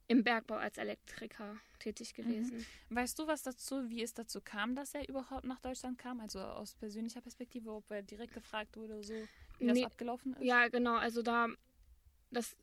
im 0.07 0.23
Bergbau 0.23 0.57
als 0.57 0.77
Elektriker 0.79 1.57
tätig 1.79 2.15
gewesen. 2.15 2.65
Weißt 2.91 3.19
du 3.19 3.27
was 3.27 3.43
dazu, 3.43 3.89
wie 3.89 4.03
es 4.03 4.13
dazu 4.15 4.41
kam, 4.41 4.75
dass 4.75 4.95
er 4.95 5.09
überhaupt 5.09 5.45
nach 5.45 5.61
Deutschland 5.61 5.99
kam? 5.99 6.21
Also 6.21 6.41
aus 6.41 6.75
persönlicher 6.75 7.21
Perspektive, 7.21 7.71
ob 7.71 7.91
er 7.91 8.03
direkt 8.03 8.35
gefragt 8.35 8.77
wurde, 8.77 9.03
so 9.03 9.15
wie 9.59 9.67
das 9.67 9.75
Nee, 9.79 9.85
abgelaufen 9.85 10.35
ist? 10.35 10.43
Ja, 10.43 10.69
genau. 10.69 10.97
Also 10.97 11.23
da, 11.23 11.49
das, 12.31 12.57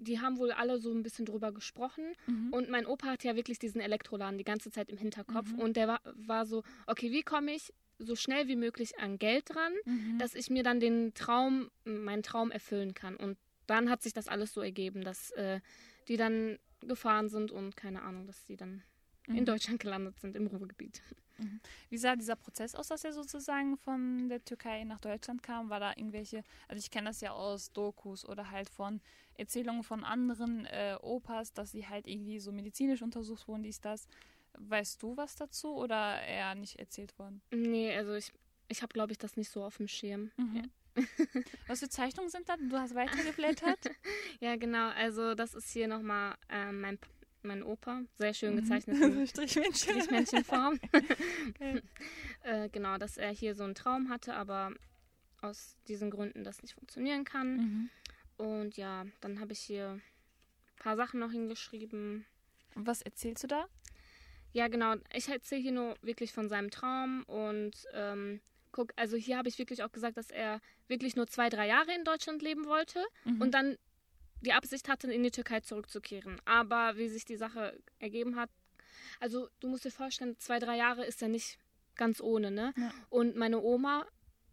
die 0.00 0.20
haben 0.20 0.38
wohl 0.38 0.50
alle 0.52 0.78
so 0.78 0.92
ein 0.92 1.02
bisschen 1.02 1.26
drüber 1.26 1.52
gesprochen. 1.52 2.04
Mhm. 2.26 2.52
Und 2.52 2.70
mein 2.70 2.86
Opa 2.86 3.06
hat 3.08 3.24
ja 3.24 3.36
wirklich 3.36 3.58
diesen 3.58 3.80
Elektroladen 3.80 4.38
die 4.38 4.44
ganze 4.44 4.70
Zeit 4.70 4.88
im 4.88 4.96
Hinterkopf. 4.96 5.52
Mhm. 5.52 5.58
Und 5.58 5.76
der 5.76 5.88
war, 5.88 6.00
war 6.14 6.46
so, 6.46 6.62
okay, 6.86 7.12
wie 7.12 7.22
komme 7.22 7.52
ich 7.52 7.72
so 7.98 8.16
schnell 8.16 8.48
wie 8.48 8.56
möglich 8.56 8.98
an 8.98 9.18
Geld 9.18 9.54
dran, 9.54 9.72
Mhm. 9.84 10.18
dass 10.18 10.34
ich 10.34 10.48
mir 10.50 10.62
dann 10.62 10.80
den 10.80 11.12
Traum, 11.14 11.70
meinen 11.84 12.22
Traum 12.22 12.50
erfüllen 12.50 12.94
kann. 12.94 13.16
Und 13.16 13.36
dann 13.66 13.90
hat 13.90 14.02
sich 14.02 14.12
das 14.14 14.26
alles 14.26 14.52
so 14.52 14.62
ergeben, 14.62 15.02
dass 15.04 15.30
äh, 15.32 15.60
die 16.08 16.16
dann 16.16 16.58
gefahren 16.80 17.28
sind 17.28 17.52
und 17.52 17.76
keine 17.76 18.02
Ahnung, 18.02 18.26
dass 18.26 18.46
sie 18.46 18.56
dann 18.56 18.82
Mhm. 19.30 19.38
in 19.38 19.44
Deutschland 19.44 19.80
gelandet 19.80 20.18
sind, 20.20 20.36
im 20.36 20.46
Ruhrgebiet. 20.46 21.00
Wie 21.88 21.96
sah 21.96 22.16
dieser 22.16 22.36
Prozess 22.36 22.74
aus, 22.74 22.88
dass 22.88 23.02
er 23.04 23.12
sozusagen 23.12 23.78
von 23.78 24.28
der 24.28 24.44
Türkei 24.44 24.84
nach 24.84 25.00
Deutschland 25.00 25.42
kam? 25.42 25.70
War 25.70 25.80
da 25.80 25.92
irgendwelche, 25.96 26.44
also 26.68 26.78
ich 26.78 26.90
kenne 26.90 27.08
das 27.08 27.20
ja 27.22 27.32
aus 27.32 27.72
Dokus 27.72 28.28
oder 28.28 28.50
halt 28.50 28.68
von 28.68 29.00
Erzählungen 29.38 29.82
von 29.82 30.04
anderen 30.04 30.66
äh, 30.66 30.96
Opas, 31.00 31.52
dass 31.54 31.72
sie 31.72 31.88
halt 31.88 32.06
irgendwie 32.06 32.40
so 32.40 32.52
medizinisch 32.52 33.00
untersucht 33.00 33.48
wurden, 33.48 33.62
dies, 33.62 33.80
das. 33.80 34.06
Weißt 34.58 35.02
du 35.02 35.16
was 35.16 35.36
dazu 35.36 35.74
oder 35.74 36.20
eher 36.22 36.54
nicht 36.54 36.78
erzählt 36.78 37.18
worden? 37.18 37.40
Nee, 37.50 37.96
also 37.96 38.14
ich, 38.14 38.32
ich 38.68 38.82
habe, 38.82 38.92
glaube 38.92 39.12
ich, 39.12 39.18
das 39.18 39.36
nicht 39.36 39.48
so 39.50 39.64
auf 39.64 39.78
dem 39.78 39.88
Schirm. 39.88 40.30
Mhm. 40.36 40.70
Was 41.68 41.80
für 41.80 41.88
Zeichnungen 41.88 42.30
sind 42.30 42.48
da? 42.48 42.56
Du 42.56 42.76
hast 42.76 42.94
weitergeblättert? 42.94 43.78
Ja, 44.40 44.56
genau. 44.56 44.88
Also 44.90 45.34
das 45.34 45.54
ist 45.54 45.70
hier 45.70 45.86
nochmal 45.86 46.34
ähm, 46.48 46.80
mein, 46.80 46.98
mein 47.42 47.62
Opa. 47.62 48.02
Sehr 48.18 48.34
schön 48.34 48.54
Mhm. 48.54 48.60
gezeichnet. 48.60 48.96
Strichmännchen. 49.30 49.74
Strichmännchenform. 49.74 50.78
Okay. 51.50 51.82
äh, 52.42 52.68
genau, 52.70 52.96
dass 52.98 53.16
er 53.16 53.30
hier 53.30 53.54
so 53.54 53.64
einen 53.64 53.74
Traum 53.74 54.08
hatte, 54.08 54.34
aber 54.34 54.72
aus 55.42 55.76
diesen 55.88 56.10
Gründen 56.10 56.44
das 56.44 56.62
nicht 56.62 56.74
funktionieren 56.74 57.24
kann. 57.24 57.56
Mhm. 57.56 57.90
Und 58.36 58.76
ja, 58.76 59.04
dann 59.20 59.40
habe 59.40 59.52
ich 59.52 59.60
hier 59.60 59.90
ein 59.90 60.02
paar 60.78 60.96
Sachen 60.96 61.20
noch 61.20 61.30
hingeschrieben. 61.32 62.24
Und 62.74 62.86
was 62.86 63.02
erzählst 63.02 63.42
du 63.44 63.48
da? 63.48 63.66
Ja, 64.52 64.68
genau. 64.68 64.94
Ich 65.14 65.28
erzähle 65.28 65.60
hier 65.62 65.72
nur 65.72 65.96
wirklich 66.02 66.32
von 66.32 66.48
seinem 66.48 66.70
Traum 66.70 67.22
und 67.24 67.72
ähm, 67.94 68.40
guck, 68.72 68.92
also 68.96 69.16
hier 69.16 69.36
habe 69.38 69.48
ich 69.48 69.58
wirklich 69.58 69.82
auch 69.82 69.92
gesagt, 69.92 70.16
dass 70.16 70.30
er 70.30 70.60
wirklich 70.88 71.16
nur 71.16 71.26
zwei, 71.26 71.48
drei 71.48 71.66
Jahre 71.68 71.92
in 71.94 72.04
Deutschland 72.04 72.42
leben 72.42 72.64
wollte 72.66 73.04
Mhm. 73.24 73.40
und 73.40 73.52
dann 73.52 73.76
die 74.42 74.52
Absicht 74.52 74.88
hatte, 74.88 75.12
in 75.12 75.22
die 75.22 75.30
Türkei 75.30 75.60
zurückzukehren. 75.60 76.40
Aber 76.44 76.96
wie 76.96 77.08
sich 77.08 77.24
die 77.24 77.36
Sache 77.36 77.78
ergeben 77.98 78.36
hat, 78.36 78.50
also 79.20 79.48
du 79.60 79.68
musst 79.68 79.84
dir 79.84 79.90
vorstellen, 79.90 80.36
zwei, 80.38 80.58
drei 80.58 80.76
Jahre 80.76 81.04
ist 81.04 81.20
ja 81.20 81.28
nicht 81.28 81.58
ganz 81.96 82.20
ohne, 82.20 82.50
ne? 82.50 82.72
Ja. 82.76 82.92
Und 83.10 83.36
meine 83.36 83.60
Oma 83.60 84.06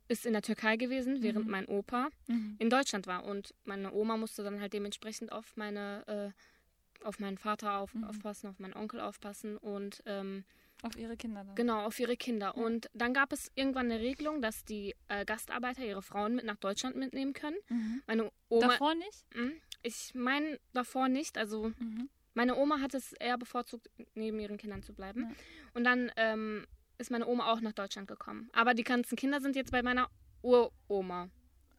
ist 0.10 0.25
in 0.25 0.34
der 0.34 0.41
Türkei 0.41 0.77
gewesen, 0.77 1.22
während 1.22 1.46
Mhm. 1.46 1.51
mein 1.51 1.65
Opa 1.67 2.10
Mhm. 2.27 2.56
in 2.60 2.70
Deutschland 2.70 3.08
war. 3.08 3.25
Und 3.25 3.53
meine 3.65 3.91
Oma 3.94 4.17
musste 4.17 4.44
dann 4.44 4.60
halt 4.62 4.74
dementsprechend 4.74 5.32
auf 5.32 5.56
meine, 5.56 6.34
äh, 6.34 7.06
auf 7.06 7.20
meinen 7.20 7.38
Vater 7.38 7.77
auf, 7.77 7.94
Mhm. 7.94 8.03
aufpassen, 8.06 8.48
auf 8.50 8.60
meinen 8.60 8.74
Onkel 8.74 9.00
aufpassen 9.00 9.58
und 9.58 10.01
ähm, 10.06 10.44
Auf 10.82 10.96
ihre 10.98 11.15
Kinder 11.17 11.44
dann. 11.44 11.56
genau, 11.56 11.86
auf 11.86 12.00
ihre 12.00 12.15
Kinder. 12.17 12.53
Ja. 12.56 12.63
Und 12.63 12.89
dann 12.94 13.13
gab 13.13 13.32
es 13.34 13.51
irgendwann 13.56 13.91
eine 13.91 14.00
Regelung, 14.01 14.41
dass 14.41 14.63
die 14.65 14.96
äh, 15.08 15.25
Gastarbeiter 15.25 15.84
ihre 15.86 16.01
Frauen 16.01 16.36
mit 16.36 16.46
nach 16.46 16.58
Deutschland 16.58 16.96
mitnehmen 16.96 17.34
können. 17.34 17.58
Mhm. 17.70 18.01
Meine 18.08 18.32
Oma, 18.50 18.67
Davor 18.67 18.96
nicht? 18.96 19.25
Hm, 19.34 19.53
ich 19.88 20.13
meine 20.13 20.60
davor 20.74 21.08
nicht, 21.08 21.38
also 21.38 21.70
Mhm. 21.79 22.10
meine 22.34 22.56
Oma 22.56 22.79
hat 22.82 22.94
es 22.94 23.13
eher 23.13 23.38
bevorzugt, 23.38 23.89
neben 24.13 24.39
ihren 24.39 24.58
Kindern 24.58 24.84
zu 24.84 24.94
bleiben. 24.94 25.22
Ja. 25.22 25.36
Und 25.74 25.84
dann 25.86 26.12
ähm, 26.17 26.65
ist 26.98 27.12
meine 27.12 27.27
Oma 27.27 27.51
auch 27.51 27.62
nach 27.62 27.74
Deutschland 27.74 28.08
gekommen. 28.08 28.50
Aber 28.53 28.74
die 28.74 28.84
ganzen 28.84 29.15
Kinder 29.15 29.39
sind 29.41 29.56
jetzt 29.56 29.72
bei 29.72 29.82
meiner 29.84 30.10
Uroma. 30.41 31.29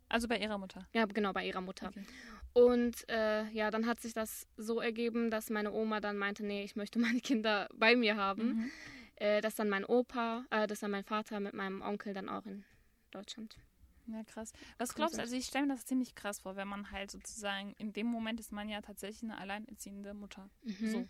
Also 0.09 0.27
bei 0.27 0.39
ihrer 0.39 0.59
Mutter. 0.59 0.89
Ja, 0.95 1.05
genau, 1.05 1.33
bei 1.33 1.47
ihrer 1.47 1.61
Mutter. 1.61 1.89
Okay. 1.89 2.05
Und 2.55 3.09
äh, 3.11 3.45
ja, 3.51 3.71
dann 3.71 3.87
hat 3.87 4.01
sich 4.01 4.15
das 4.15 4.47
so 4.57 4.81
ergeben, 4.81 5.31
dass 5.31 5.51
meine 5.51 5.71
Oma 5.73 6.01
dann 6.01 6.17
meinte, 6.17 6.45
nee, 6.47 6.65
ich 6.65 6.77
möchte 6.77 6.99
meine 7.07 7.21
Kinder 7.21 7.69
bei 7.75 7.95
mir 7.95 8.17
haben. 8.17 8.47
Mhm. 8.47 8.71
Äh, 9.17 9.41
dass 9.41 9.57
dann 9.57 9.69
mein 9.69 9.85
Opa, 9.85 10.45
äh, 10.51 10.67
dass 10.67 10.81
dann 10.81 10.93
mein 10.93 11.05
Vater 11.05 11.41
mit 11.41 11.53
meinem 11.53 11.83
Onkel 11.83 12.15
dann 12.15 12.29
auch 12.29 12.47
in 12.47 12.65
Deutschland. 13.11 13.57
Ja, 14.11 14.25
krass. 14.25 14.53
Was 14.79 14.95
glaubst 14.95 15.17
du? 15.17 15.21
Also 15.21 15.37
ich 15.37 15.47
stelle 15.47 15.67
mir 15.67 15.75
das 15.75 15.85
ziemlich 15.85 16.15
krass 16.15 16.41
vor, 16.41 16.57
wenn 16.57 16.69
man 16.69 16.91
halt 16.91 17.11
sozusagen, 17.11 17.75
in 17.79 17.93
dem 17.93 18.07
Moment 18.07 18.41
ist 18.41 18.53
man 18.53 18.69
ja 18.69 18.81
tatsächlich 18.81 19.23
eine 19.23 19.39
alleinerziehende 19.39 20.15
Mutter. 20.15 20.49
Mhm. 20.63 20.91
So. 20.91 21.09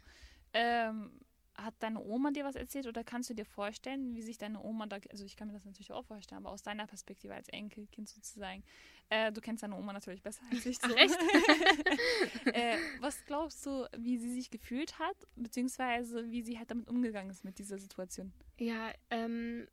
Ähm, 0.52 1.12
hat 1.58 1.74
deine 1.80 2.00
Oma 2.00 2.30
dir 2.30 2.44
was 2.44 2.54
erzählt 2.54 2.86
oder 2.86 3.02
kannst 3.02 3.30
du 3.30 3.34
dir 3.34 3.44
vorstellen, 3.44 4.14
wie 4.14 4.22
sich 4.22 4.38
deine 4.38 4.62
Oma 4.62 4.86
da, 4.86 4.98
also 5.10 5.24
ich 5.24 5.36
kann 5.36 5.48
mir 5.48 5.54
das 5.54 5.64
natürlich 5.64 5.92
auch 5.92 6.04
vorstellen, 6.04 6.38
aber 6.38 6.52
aus 6.52 6.62
deiner 6.62 6.86
Perspektive 6.86 7.34
als 7.34 7.48
Enkelkind 7.48 8.08
sozusagen, 8.08 8.62
äh, 9.10 9.32
du 9.32 9.40
kennst 9.40 9.64
deine 9.64 9.76
Oma 9.76 9.92
natürlich 9.92 10.22
besser 10.22 10.42
als 10.52 10.64
ich. 10.64 10.78
So. 10.78 10.86
Ach, 10.88 10.96
echt? 10.96 11.18
äh, 12.54 12.76
was 13.00 13.24
glaubst 13.24 13.66
du, 13.66 13.88
wie 13.96 14.18
sie 14.18 14.32
sich 14.32 14.50
gefühlt 14.50 14.98
hat, 15.00 15.16
beziehungsweise 15.34 16.30
wie 16.30 16.42
sie 16.42 16.58
halt 16.58 16.70
damit 16.70 16.88
umgegangen 16.88 17.30
ist 17.30 17.44
mit 17.44 17.58
dieser 17.58 17.78
Situation? 17.78 18.32
Ja, 18.58 18.92
ähm, 19.10 19.66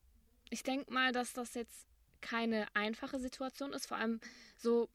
ich 0.50 0.64
denke 0.64 0.92
mal, 0.92 1.12
dass 1.12 1.34
das 1.34 1.54
jetzt 1.54 1.86
keine 2.26 2.66
einfache 2.74 3.20
Situation 3.20 3.72
ist. 3.74 3.86
Vor 3.88 3.98
allem 3.98 4.20
so, 4.58 4.90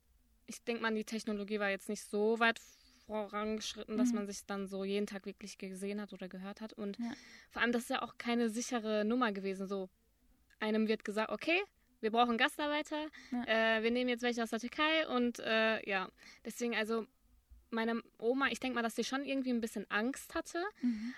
ich 0.47 0.63
denke 0.65 0.83
mal, 0.83 0.93
die 0.95 1.05
Technologie 1.05 1.61
war 1.61 1.71
jetzt 1.71 1.89
nicht 1.89 2.03
so 2.05 2.39
weit 2.41 2.61
vorangeschritten, 3.07 3.97
dass 3.97 4.11
Mhm. 4.13 4.19
man 4.19 4.27
sich 4.27 4.45
dann 4.47 4.67
so 4.67 4.85
jeden 4.85 5.07
Tag 5.07 5.27
wirklich 5.27 5.59
gesehen 5.59 6.01
hat 6.01 6.13
oder 6.13 6.29
gehört 6.29 6.61
hat. 6.61 6.73
Und 6.73 6.99
Ja. 6.99 7.13
vor 7.51 7.63
allem, 7.63 7.73
das 7.73 7.83
ist 7.85 7.91
ja 7.91 8.03
auch 8.03 8.19
keine 8.19 8.51
sichere 8.51 9.05
Nummer 9.05 9.33
gewesen. 9.33 9.67
So, 9.69 9.89
einem 10.59 10.89
wird 10.89 11.05
gesagt, 11.05 11.31
okay, 11.31 11.61
wir 12.01 12.11
brauchen 12.11 12.37
Gastarbeiter, 12.39 13.07
Ja. 13.31 13.45
äh, 13.79 13.83
wir 13.83 13.91
nehmen 13.91 14.09
jetzt 14.09 14.23
welche 14.23 14.43
aus 14.43 14.51
der 14.51 14.59
Türkei 14.61 15.07
und 15.09 15.39
äh, 15.41 15.89
ja, 15.89 16.09
deswegen 16.45 16.75
also 16.75 17.07
meine 17.71 18.03
Oma, 18.19 18.49
ich 18.51 18.59
denke 18.59 18.75
mal, 18.75 18.83
dass 18.83 18.97
sie 18.97 19.05
schon 19.05 19.25
irgendwie 19.25 19.51
ein 19.51 19.61
bisschen 19.61 19.89
Angst 19.91 20.35
hatte, 20.35 20.65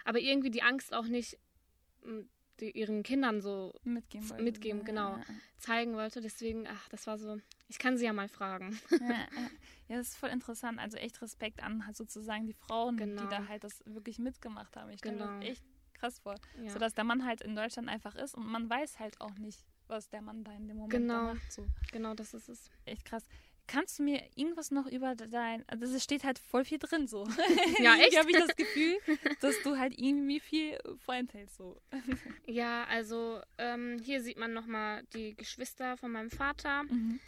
aber 0.05 0.19
irgendwie 0.19 0.51
die 0.51 0.63
Angst 0.63 0.93
auch 0.93 1.07
nicht 1.07 1.39
m, 2.05 2.29
die, 2.63 2.71
ihren 2.71 3.03
Kindern 3.03 3.43
so 3.43 3.75
Mitgeben 3.85 4.31
wollte. 4.31 4.43
Mitgeben, 4.43 4.79
Ja, 4.81 4.85
genau. 4.87 5.19
zeigen 5.59 5.95
wollte. 5.95 6.21
Deswegen, 6.23 6.67
ach, 6.67 6.89
das 6.89 7.07
war 7.07 7.19
so. 7.19 7.37
Ich 7.69 7.79
kann 7.79 7.99
sie 7.99 8.05
ja 8.07 8.13
mal 8.13 8.29
fragen. 8.29 8.79
Ja, 8.91 9.09
ja. 9.89 9.97
das 9.99 10.09
ist 10.11 10.17
voll 10.17 10.31
interessant. 10.31 10.79
Also 10.79 10.97
echt 10.97 11.21
Respekt 11.21 11.63
an 11.63 11.85
halt 11.87 11.97
sozusagen 11.97 12.47
die 12.47 12.53
Frauen, 12.55 12.97
Genau. 12.97 13.23
die 13.23 13.29
da 13.29 13.49
halt 13.49 13.65
das 13.65 13.83
wirklich 13.85 14.19
mitgemacht 14.19 14.77
haben. 14.77 14.91
Ich 14.91 14.99
stelle 15.01 15.17
mir 15.17 15.27
Genau. 15.27 15.41
echt 15.41 15.63
krass 15.95 16.19
vor. 16.21 16.37
Ja. 16.63 16.71
So 16.71 16.79
dass 16.79 16.95
der 16.95 17.05
Mann 17.05 17.27
halt 17.27 17.43
in 17.43 17.55
Deutschland 17.55 17.89
einfach 17.89 18.15
ist 18.15 18.35
und 18.35 18.47
man 18.47 18.71
weiß 18.71 18.99
halt 18.99 19.21
auch 19.21 19.37
nicht, 19.39 19.61
was 19.89 20.09
der 20.09 20.23
Mann 20.23 20.43
da 20.45 20.53
in 20.53 20.69
dem 20.69 20.77
Moment 20.79 20.93
Genau. 20.93 21.35
macht. 21.35 21.53
So 21.53 21.67
genau, 21.93 22.15
das 22.15 22.33
ist 22.35 22.49
es. 22.49 22.71
echt 22.87 23.05
krass. 23.05 23.25
Kannst 23.69 23.99
du 23.99 24.03
mir 24.03 24.23
irgendwas 24.35 24.71
noch 24.71 24.87
über 24.87 25.15
dein, 25.15 25.67
also 25.69 25.85
es 25.95 26.03
steht 26.05 26.25
halt 26.25 26.39
voll 26.39 26.65
viel 26.65 26.79
drin 26.79 27.07
so. 27.07 27.25
Ja, 27.81 27.95
echt? 28.01 28.19
habe 28.19 28.31
ich 28.31 28.37
das 28.37 28.55
Gefühl, 28.57 28.99
dass 29.41 29.63
du 29.63 29.79
halt 29.79 29.99
irgendwie 29.99 30.41
viel 30.41 30.79
vorenthältst 31.05 31.57
so. 31.57 31.81
Ja, 32.47 32.85
also 32.85 33.41
ähm, 33.59 33.99
hier 34.05 34.21
sieht 34.23 34.37
man 34.37 34.53
nochmal 34.53 35.05
die 35.15 35.35
Geschwister 35.35 35.97
von 35.97 36.11
meinem 36.13 36.31
Vater. 36.31 36.83
Mhm. 36.85 37.21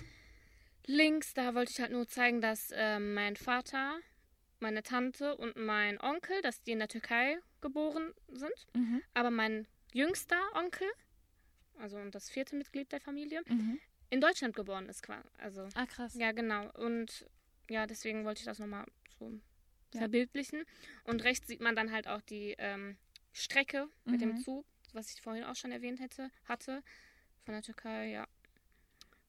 Links, 0.87 1.33
da 1.33 1.55
wollte 1.55 1.73
ich 1.73 1.81
halt 1.81 1.93
nur 1.93 2.07
zeigen, 2.09 2.41
dass 2.43 2.71
ähm, 2.75 3.15
mein 3.15 3.37
Vater, 3.37 3.99
meine 4.61 4.83
Tante 4.83 5.37
und 5.37 5.57
mein 5.57 5.99
Onkel, 6.01 6.43
dass 6.43 6.63
die 6.63 6.73
in 6.73 6.79
der 6.79 6.89
Türkei 6.89 7.39
geboren 7.63 8.13
sind. 8.29 8.53
Mhm. 8.75 9.03
Aber 9.15 9.31
mein 9.31 9.67
jüngster 9.95 10.41
Onkel, 10.55 10.89
also 11.79 11.97
und 11.97 12.15
das 12.15 12.29
vierte 12.29 12.55
Mitglied 12.57 12.93
der 12.93 13.01
Familie, 13.01 13.43
Mhm. 13.47 13.79
In 14.15 14.21
Deutschland 14.21 14.55
geboren 14.55 14.89
ist. 14.89 15.03
qua- 15.03 15.25
Also 15.39 15.69
Ah, 15.75 15.87
krass. 15.87 16.15
Ja, 16.15 16.33
genau. 16.33 16.71
Und 16.75 17.27
ja, 17.69 17.87
deswegen 17.87 18.25
wollte 18.25 18.39
ich 18.41 18.45
das 18.47 18.59
nochmal 18.59 18.87
so 19.19 19.31
Ja. 19.93 20.01
verbildlichen. 20.01 20.65
Und 21.05 21.25
rechts 21.25 21.49
sieht 21.49 21.61
man 21.61 21.75
dann 21.77 21.91
halt 21.93 22.07
auch 22.09 22.23
die 22.23 22.55
ähm, 22.59 22.97
Strecke 23.33 23.89
mit 24.05 24.21
dem 24.21 24.31
Mhm. 24.31 24.37
Zug, 24.39 24.65
was 24.93 25.11
ich 25.13 25.21
vorhin 25.21 25.45
auch 25.45 25.57
schon 25.57 25.73
erwähnt 25.73 26.01
hätte, 26.01 26.31
hatte. 26.45 26.83
Von 27.45 27.55
der 27.55 27.63
Türkei, 27.63 28.07
ja. 28.11 28.27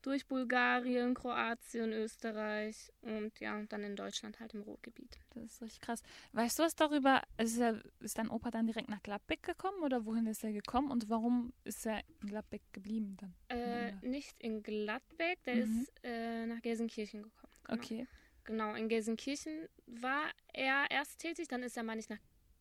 Durch 0.05 0.27
Bulgarien, 0.27 1.15
Kroatien, 1.15 1.91
Österreich 1.91 2.91
und 3.01 3.39
ja, 3.39 3.59
dann 3.69 3.81
in 3.83 3.95
Deutschland 3.95 4.39
halt 4.39 4.53
im 4.53 4.61
Ruhrgebiet. 4.61 5.17
Das 5.33 5.43
ist 5.45 5.61
richtig 5.63 5.81
krass. 5.81 6.03
Weißt 6.31 6.59
du 6.59 6.63
was 6.63 6.75
darüber? 6.75 7.23
Ist, 7.39 7.57
er, 7.57 7.81
ist 8.01 8.19
dein 8.19 8.29
Opa 8.29 8.51
dann 8.51 8.67
direkt 8.67 8.87
nach 8.87 9.01
Gladbeck 9.01 9.41
gekommen 9.41 9.81
oder 9.81 10.05
wohin 10.05 10.27
ist 10.27 10.43
er 10.43 10.53
gekommen 10.53 10.91
und 10.91 11.09
warum 11.09 11.53
ist 11.63 11.87
er 11.87 12.03
in 12.21 12.27
Gladbeck 12.27 12.61
geblieben 12.71 13.17
dann? 13.19 13.33
Äh, 13.49 13.93
nicht 14.07 14.35
in 14.43 14.61
Gladbeck, 14.61 15.41
der 15.45 15.55
Mhm. 15.65 15.81
ist 15.81 15.91
äh, 16.03 16.45
nach 16.45 16.61
Gelsenkirchen 16.61 17.23
gekommen. 17.23 17.53
Genau. 17.63 17.81
Okay. 17.81 18.07
Genau, 18.43 18.75
in 18.75 18.87
Gelsenkirchen 18.89 19.67
war 19.87 20.29
er 20.53 20.85
erst 20.91 21.17
tätig, 21.17 21.47
dann 21.47 21.63
ist 21.63 21.77
er, 21.77 21.83
meine 21.83 21.99
ich, 21.99 22.09
nach 22.09 22.19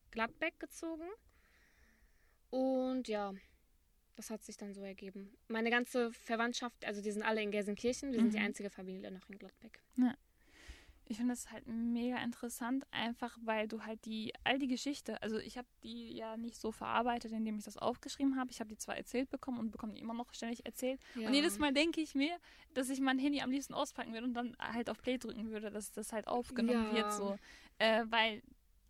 Gladbeck 0.09 0.59
gezogen. 0.59 1.07
Und 2.49 3.07
ja, 3.07 3.33
das 4.15 4.29
hat 4.29 4.43
sich 4.43 4.57
dann 4.57 4.73
so 4.73 4.81
ergeben. 4.81 5.31
Meine 5.47 5.69
ganze 5.69 6.11
Verwandtschaft, 6.11 6.85
also 6.85 7.01
die 7.01 7.11
sind 7.11 7.23
alle 7.23 7.41
in 7.41 7.51
Gelsenkirchen, 7.51 8.11
wir 8.11 8.19
sind 8.21 8.33
die 8.33 8.39
Mhm. 8.39 8.45
einzige 8.45 8.69
Familie 8.69 9.11
noch 9.11 9.29
in 9.29 9.37
Gladbeck. 9.37 9.81
Ich 11.07 11.17
finde 11.17 11.33
das 11.33 11.51
halt 11.51 11.67
mega 11.67 12.17
interessant, 12.23 12.83
einfach 12.89 13.37
weil 13.43 13.67
du 13.67 13.83
halt 13.83 14.03
die, 14.05 14.33
all 14.43 14.57
die 14.57 14.65
Geschichte, 14.67 15.21
also 15.21 15.37
ich 15.37 15.55
habe 15.55 15.67
die 15.83 16.13
ja 16.15 16.35
nicht 16.35 16.57
so 16.57 16.71
verarbeitet, 16.71 17.31
indem 17.31 17.59
ich 17.59 17.63
das 17.65 17.77
aufgeschrieben 17.77 18.37
habe. 18.37 18.49
Ich 18.49 18.59
habe 18.59 18.69
die 18.69 18.77
zwar 18.77 18.97
erzählt 18.97 19.29
bekommen 19.29 19.59
und 19.59 19.69
bekomme 19.69 19.93
die 19.93 19.99
immer 19.99 20.15
noch 20.15 20.33
ständig 20.33 20.65
erzählt. 20.65 20.99
Ja. 21.13 21.27
Und 21.27 21.35
jedes 21.35 21.59
Mal 21.59 21.71
denke 21.73 22.01
ich 22.01 22.15
mir, 22.15 22.35
dass 22.73 22.89
ich 22.89 23.01
mein 23.01 23.19
Handy 23.19 23.41
am 23.41 23.51
liebsten 23.51 23.75
auspacken 23.75 24.13
würde 24.13 24.25
und 24.25 24.33
dann 24.33 24.57
halt 24.59 24.89
auf 24.89 24.99
Play 24.99 25.19
drücken 25.19 25.51
würde, 25.51 25.69
dass 25.69 25.91
das 25.91 26.11
halt 26.11 26.27
aufgenommen 26.27 26.87
Ja. 26.87 26.95
wird, 26.95 27.11
so. 27.13 27.35
Äh, 27.77 28.05
weil 28.09 28.41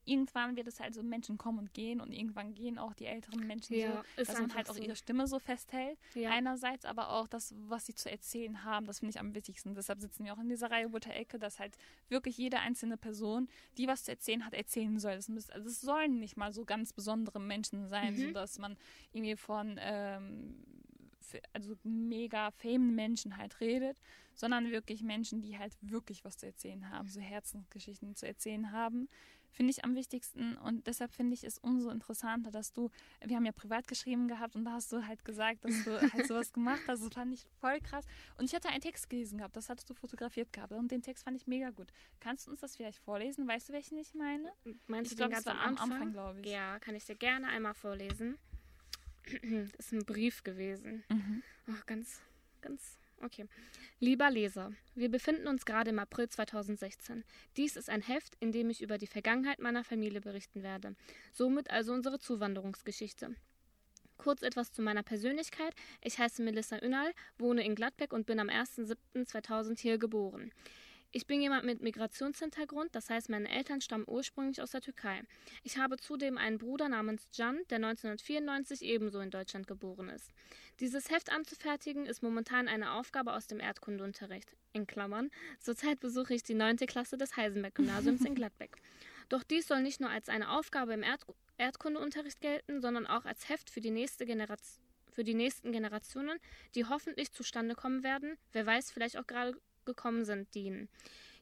irgendwann 0.06 0.56
wird 0.56 0.68
es 0.68 0.80
halt 0.80 0.94
so, 0.94 1.04
Menschen 1.04 1.38
kommen 1.38 1.60
und 1.60 1.74
gehen 1.74 2.00
und 2.00 2.12
irgendwann 2.12 2.54
gehen 2.54 2.78
auch 2.78 2.94
die 2.94 3.06
älteren 3.06 3.46
Menschen 3.46 3.76
Ja, 3.76 4.04
so, 4.18 4.24
dass 4.24 4.40
man 4.40 4.54
halt 4.54 4.70
auch 4.70 4.76
so. 4.76 4.82
ihre 4.82 4.96
Stimme 4.96 5.28
so 5.28 5.40
festhält. 5.40 5.98
Ja. 6.14 6.30
Einerseits, 6.32 6.86
aber 6.86 7.10
auch 7.10 7.28
das, 7.28 7.54
was 7.58 7.86
sie 7.86 7.96
zu 7.96 8.10
erzählen 8.10 8.64
haben, 8.64 8.86
das 8.86 9.00
finde 9.00 9.12
ich 9.12 9.20
am 9.20 9.34
wichtigsten. 9.36 9.76
Deshalb 9.76 10.00
sitzen 10.00 10.24
wir 10.26 10.34
auch 10.34 10.40
in 10.40 10.50
dieser 10.50 10.72
Reihe 10.72 10.90
Butter 10.90 11.14
Ecke, 11.14 11.40
dass 11.40 11.60
halt 11.60 11.76
wirklich 12.10 12.38
jede 12.38 12.60
einzelne 12.60 12.98
Person, 12.98 13.48
die 13.78 13.88
was 13.88 14.04
zu 14.04 14.12
erzählen 14.12 14.46
hat, 14.46 14.54
erzählen 14.54 14.98
soll. 15.00 15.16
Das 15.16 15.28
müssen, 15.28 15.52
also 15.52 15.68
es 15.68 15.82
sollen 15.82 16.20
nicht 16.20 16.38
mal 16.38 16.54
so 16.54 16.66
ganz 16.66 16.94
besondere 16.94 17.40
Menschen 17.40 17.88
sein, 17.88 18.14
Mhm. 18.14 18.28
sodass 18.28 18.60
man 18.60 18.78
irgendwie 19.12 19.36
von 19.36 19.78
ähm, 19.80 20.64
also 21.54 21.76
mega 21.84 22.52
famen 22.52 22.94
Menschen 22.96 23.38
halt 23.38 23.60
redet, 23.60 24.00
sondern 24.36 24.72
wirklich 24.72 25.02
Menschen, 25.04 25.42
die 25.42 25.58
halt 25.58 25.76
wirklich 25.82 26.24
was 26.24 26.38
zu 26.38 26.46
erzählen 26.46 26.90
haben, 26.92 27.10
so 27.10 27.20
Herzensgeschichten 27.20 28.16
zu 28.16 28.28
erzählen 28.28 28.72
haben, 28.72 29.10
finde 29.56 29.72
ich 29.72 29.84
am 29.84 29.96
wichtigsten. 29.96 30.56
Und 30.58 30.86
deshalb 30.86 31.12
finde 31.14 31.34
ich 31.34 31.44
es 31.44 31.58
umso 31.58 31.90
interessanter, 31.90 32.52
dass 32.52 32.74
du, 32.74 32.92
wir 33.24 33.36
haben 33.38 33.46
ja 33.46 33.54
privat 33.54 33.88
geschrieben 33.88 34.28
gehabt 34.28 34.56
und 34.56 34.66
da 34.66 34.74
hast 34.74 34.92
du 34.92 35.08
halt 35.08 35.24
gesagt, 35.24 35.64
dass 35.64 35.84
du 35.86 36.00
halt 36.14 36.28
sowas 36.28 36.52
gemacht 36.54 36.82
hast. 36.88 37.02
Das 37.04 37.14
fand 37.14 37.34
ich 37.34 37.46
voll 37.62 37.80
krass. 37.80 38.06
Und 38.38 38.46
ich 38.46 38.54
hatte 38.54 38.70
einen 38.70 38.82
Text 38.82 39.10
gelesen 39.10 39.38
gehabt, 39.38 39.56
das 39.56 39.70
hattest 39.70 39.90
du 39.90 39.94
fotografiert 39.94 40.52
gehabt 40.52 40.74
und 40.74 40.92
den 40.92 41.02
Text 41.02 41.24
fand 41.24 41.38
ich 41.38 41.48
mega 41.48 41.70
gut. 41.70 41.88
Kannst 42.20 42.46
du 42.48 42.52
uns 42.52 42.60
das 42.60 42.76
vielleicht 42.76 43.00
vorlesen? 43.00 43.48
Weißt 43.48 43.70
du, 43.70 43.74
welchen 43.74 43.98
ich 43.98 44.14
meine? 44.14 44.52
Meinst 44.88 45.12
Ich 45.12 45.18
du 45.18 45.24
den 45.24 45.32
glaube, 45.32 45.40
es 45.40 45.46
ganz 45.46 45.58
am 45.58 45.70
Anfang? 45.70 45.92
Anfang, 45.94 46.12
glaube 46.12 46.42
ich. 46.42 46.48
Ja, 46.48 46.78
kann 46.80 46.96
ich 46.96 47.06
dir 47.06 47.16
gerne 47.16 47.48
einmal 47.48 47.74
vorlesen. 47.74 48.38
Das 49.26 49.72
ist 49.80 49.92
ein 49.94 50.06
Brief 50.06 50.44
gewesen. 50.44 51.04
Mhm. 51.10 51.44
Ach, 51.72 51.86
ganz, 51.86 52.22
ganz. 52.62 52.98
Okay. 53.22 53.46
Lieber 54.00 54.30
Leser, 54.30 54.74
wir 54.94 55.10
befinden 55.10 55.48
uns 55.48 55.66
gerade 55.66 55.90
im 55.90 56.00
April 56.00 56.30
2016. 56.30 57.24
Dies 57.58 57.76
ist 57.76 57.90
ein 57.90 58.02
Heft, 58.02 58.36
in 58.40 58.52
dem 58.52 58.70
ich 58.70 58.82
über 58.82 58.98
die 58.98 59.08
Vergangenheit 59.08 59.60
meiner 59.60 59.84
Familie 59.84 60.22
berichten 60.22 60.64
werde. 60.64 60.96
Somit 61.32 61.72
also 61.72 61.94
unsere 61.94 62.20
Zuwanderungsgeschichte. 62.20 63.36
Kurz 64.18 64.42
etwas 64.42 64.72
zu 64.72 64.82
meiner 64.82 65.04
Persönlichkeit. 65.04 65.74
Ich 66.02 66.20
heiße 66.20 66.42
Melissa 66.42 66.78
Ünal, 66.82 67.14
wohne 67.38 67.66
in 67.66 67.76
Gladbeck 67.76 68.14
und 68.14 68.26
bin 68.26 68.40
am 68.40 68.50
1.7.2000 68.50 69.80
hier 69.80 69.98
geboren. 69.98 70.52
Ich 71.16 71.28
bin 71.28 71.40
jemand 71.40 71.64
mit 71.64 71.82
Migrationshintergrund, 71.82 72.94
das 72.94 73.10
heißt, 73.10 73.30
meine 73.30 73.48
Eltern 73.50 73.80
stammen 73.80 74.04
ursprünglich 74.06 74.62
aus 74.62 74.72
der 74.72 74.82
Türkei. 74.82 75.22
Ich 75.64 75.78
habe 75.78 75.96
zudem 75.96 76.38
einen 76.38 76.58
Bruder 76.58 76.90
namens 76.90 77.26
Can, 77.34 77.62
der 77.70 77.78
1994 77.78 78.82
ebenso 78.82 79.22
in 79.22 79.32
Deutschland 79.32 79.66
geboren 79.66 80.10
ist. 80.10 80.30
Dieses 80.82 81.10
Heft 81.10 81.32
anzufertigen 81.32 82.06
ist 82.06 82.22
momentan 82.22 82.68
eine 82.68 82.92
Aufgabe 82.92 83.32
aus 83.32 83.48
dem 83.48 83.62
Erdkundeunterricht. 83.62 84.58
In 84.74 84.88
Klammern. 84.88 85.32
Zurzeit 85.62 86.02
besuche 86.02 86.34
ich 86.34 86.44
die 86.44 86.54
9. 86.54 86.76
Klasse 86.80 87.16
des 87.16 87.38
Heisenberg-Gymnasiums 87.38 88.26
in 88.26 88.36
Gladbeck. 88.36 88.76
Doch 89.30 89.44
dies 89.44 89.70
soll 89.70 89.84
nicht 89.84 90.02
nur 90.02 90.10
als 90.10 90.28
eine 90.28 90.50
Aufgabe 90.50 90.94
im 90.94 91.02
Erd 91.02 91.26
Erdkundeunterricht 91.58 92.42
gelten, 92.42 92.82
sondern 92.82 93.08
auch 93.08 93.24
als 93.24 93.48
Heft 93.48 93.70
für 93.70 93.80
die, 93.80 93.90
nächste 93.90 94.26
Generation, 94.26 94.84
für 95.14 95.24
die 95.24 95.34
nächsten 95.34 95.72
Generationen, 95.72 96.40
die 96.76 96.84
hoffentlich 96.84 97.32
zustande 97.32 97.74
kommen 97.74 98.04
werden, 98.04 98.36
wer 98.52 98.66
weiß, 98.66 98.92
vielleicht 98.92 99.18
auch 99.18 99.26
gerade 99.26 99.58
gekommen 99.86 100.26
sind, 100.26 100.54
dienen. 100.56 100.90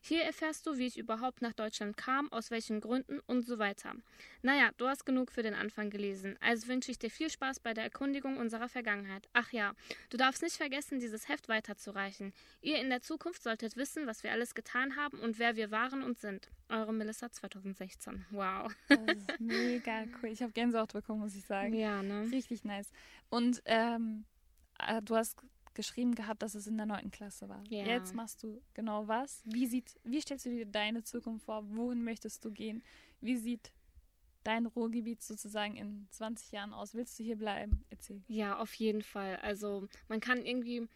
Hier 0.06 0.24
erfährst 0.24 0.68
du, 0.68 0.78
wie 0.78 0.86
ich 0.86 0.98
überhaupt 0.98 1.42
nach 1.42 1.54
Deutschland 1.54 1.96
kam, 1.96 2.30
aus 2.34 2.52
welchen 2.52 2.82
Gründen 2.82 3.22
und 3.26 3.46
so 3.46 3.58
weiter. 3.58 3.94
Naja, 4.42 4.72
du 4.76 4.90
hast 4.90 5.06
genug 5.06 5.32
für 5.32 5.44
den 5.44 5.54
Anfang 5.54 5.90
gelesen, 5.90 6.36
also 6.42 6.68
wünsche 6.68 6.92
ich 6.92 7.00
dir 7.00 7.10
viel 7.10 7.30
Spaß 7.30 7.62
bei 7.62 7.74
der 7.74 7.86
Erkundigung 7.86 8.36
unserer 8.36 8.68
Vergangenheit. 8.68 9.30
Ach 9.32 9.54
ja, 9.54 9.72
du 10.10 10.18
darfst 10.18 10.42
nicht 10.42 10.58
vergessen, 10.58 11.00
dieses 11.00 11.30
Heft 11.30 11.48
weiterzureichen. 11.48 12.34
Ihr 12.60 12.82
in 12.82 12.90
der 12.90 13.02
Zukunft 13.02 13.44
solltet 13.44 13.78
wissen, 13.78 14.06
was 14.06 14.24
wir 14.24 14.34
alles 14.34 14.56
getan 14.56 14.98
haben 14.98 15.20
und 15.20 15.40
wer 15.40 15.56
wir 15.56 15.72
waren 15.72 16.04
und 16.04 16.20
sind. 16.20 16.50
Eure 16.68 16.94
Melissa 16.94 17.32
2016. 17.32 18.26
Wow. 18.32 18.76
Das 18.90 19.00
ist 19.08 19.40
mega 19.40 20.04
cool. 20.22 20.32
Ich 20.32 20.44
habe 20.44 20.52
Gänsehaut 20.52 20.92
bekommen, 20.92 21.22
muss 21.22 21.36
ich 21.36 21.46
sagen. 21.46 21.74
Ja, 21.74 22.04
ne? 22.04 22.30
Richtig 22.30 22.66
nice. 22.66 22.92
Und 23.30 23.62
ähm, 23.64 24.26
äh, 24.80 25.02
du 25.02 25.16
hast 25.16 25.38
geschrieben 25.76 26.16
gehabt, 26.16 26.42
dass 26.42 26.56
es 26.56 26.68
in 26.68 26.78
der 26.78 26.86
neunten 26.86 27.12
Klasse 27.12 27.50
war. 27.50 27.64
Ja. 27.70 27.86
Jetzt 27.86 28.14
machst 28.14 28.44
du 28.44 28.62
genau 28.74 29.08
was. 29.08 29.42
Wie 29.46 29.66
sieht, 29.66 30.00
wie 30.04 30.22
stellst 30.22 30.46
du 30.46 30.50
dir 30.50 30.66
deine 30.66 31.04
Zukunft 31.04 31.46
vor? 31.46 31.64
Wohin 31.76 32.04
möchtest 32.04 32.44
du 32.46 32.52
gehen? 32.52 32.84
Wie 33.22 33.38
sieht 33.38 33.72
dein 34.44 34.66
Ruhrgebiet 34.66 35.22
sozusagen 35.22 35.76
in 35.76 36.08
20 36.12 36.52
Jahren 36.52 36.74
aus? 36.74 36.94
Willst 36.94 37.18
du 37.20 37.24
hier 37.24 37.38
bleiben? 37.38 37.86
Erzähl. 37.90 38.22
Ja, 38.28 38.58
auf 38.58 38.74
jeden 38.76 39.02
Fall. 39.02 39.38
Also 39.38 39.88
man 40.08 40.20
kann 40.20 40.46
irgendwie 40.46 40.88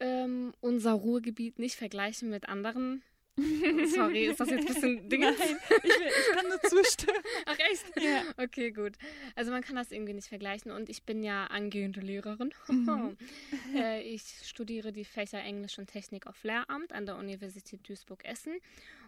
ähm, 0.00 0.52
unser 0.60 0.92
Ruhrgebiet 0.92 1.58
nicht 1.58 1.76
vergleichen 1.76 2.30
mit 2.30 2.48
anderen. 2.48 3.02
Sorry, 3.36 4.26
ist 4.26 4.40
das 4.40 4.50
jetzt 4.50 4.60
ein 4.60 4.74
bisschen 4.74 5.08
Dinge? 5.08 5.34
Nein, 5.38 5.56
ich, 5.82 5.84
will, 5.84 6.06
ich 6.06 6.34
kann 6.34 6.48
nur 6.48 6.60
zustimmen. 6.62 7.22
Ach 7.46 7.58
echt? 7.70 7.84
Ja. 7.98 8.22
Okay, 8.36 8.70
gut. 8.72 8.92
Also 9.34 9.50
man 9.50 9.62
kann 9.62 9.76
das 9.76 9.90
irgendwie 9.90 10.12
nicht 10.12 10.28
vergleichen 10.28 10.70
und 10.70 10.90
ich 10.90 11.02
bin 11.04 11.22
ja 11.22 11.46
angehende 11.46 12.00
Lehrerin. 12.00 12.52
Mhm. 12.68 13.16
äh, 13.74 14.02
ich 14.02 14.22
studiere 14.44 14.92
die 14.92 15.06
Fächer 15.06 15.40
Englisch 15.40 15.78
und 15.78 15.86
Technik 15.86 16.26
auf 16.26 16.42
Lehramt 16.44 16.92
an 16.92 17.06
der 17.06 17.16
Universität 17.16 17.88
Duisburg-Essen 17.88 18.58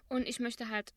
und 0.08 0.26
ich 0.26 0.40
möchte 0.40 0.70
halt 0.70 0.94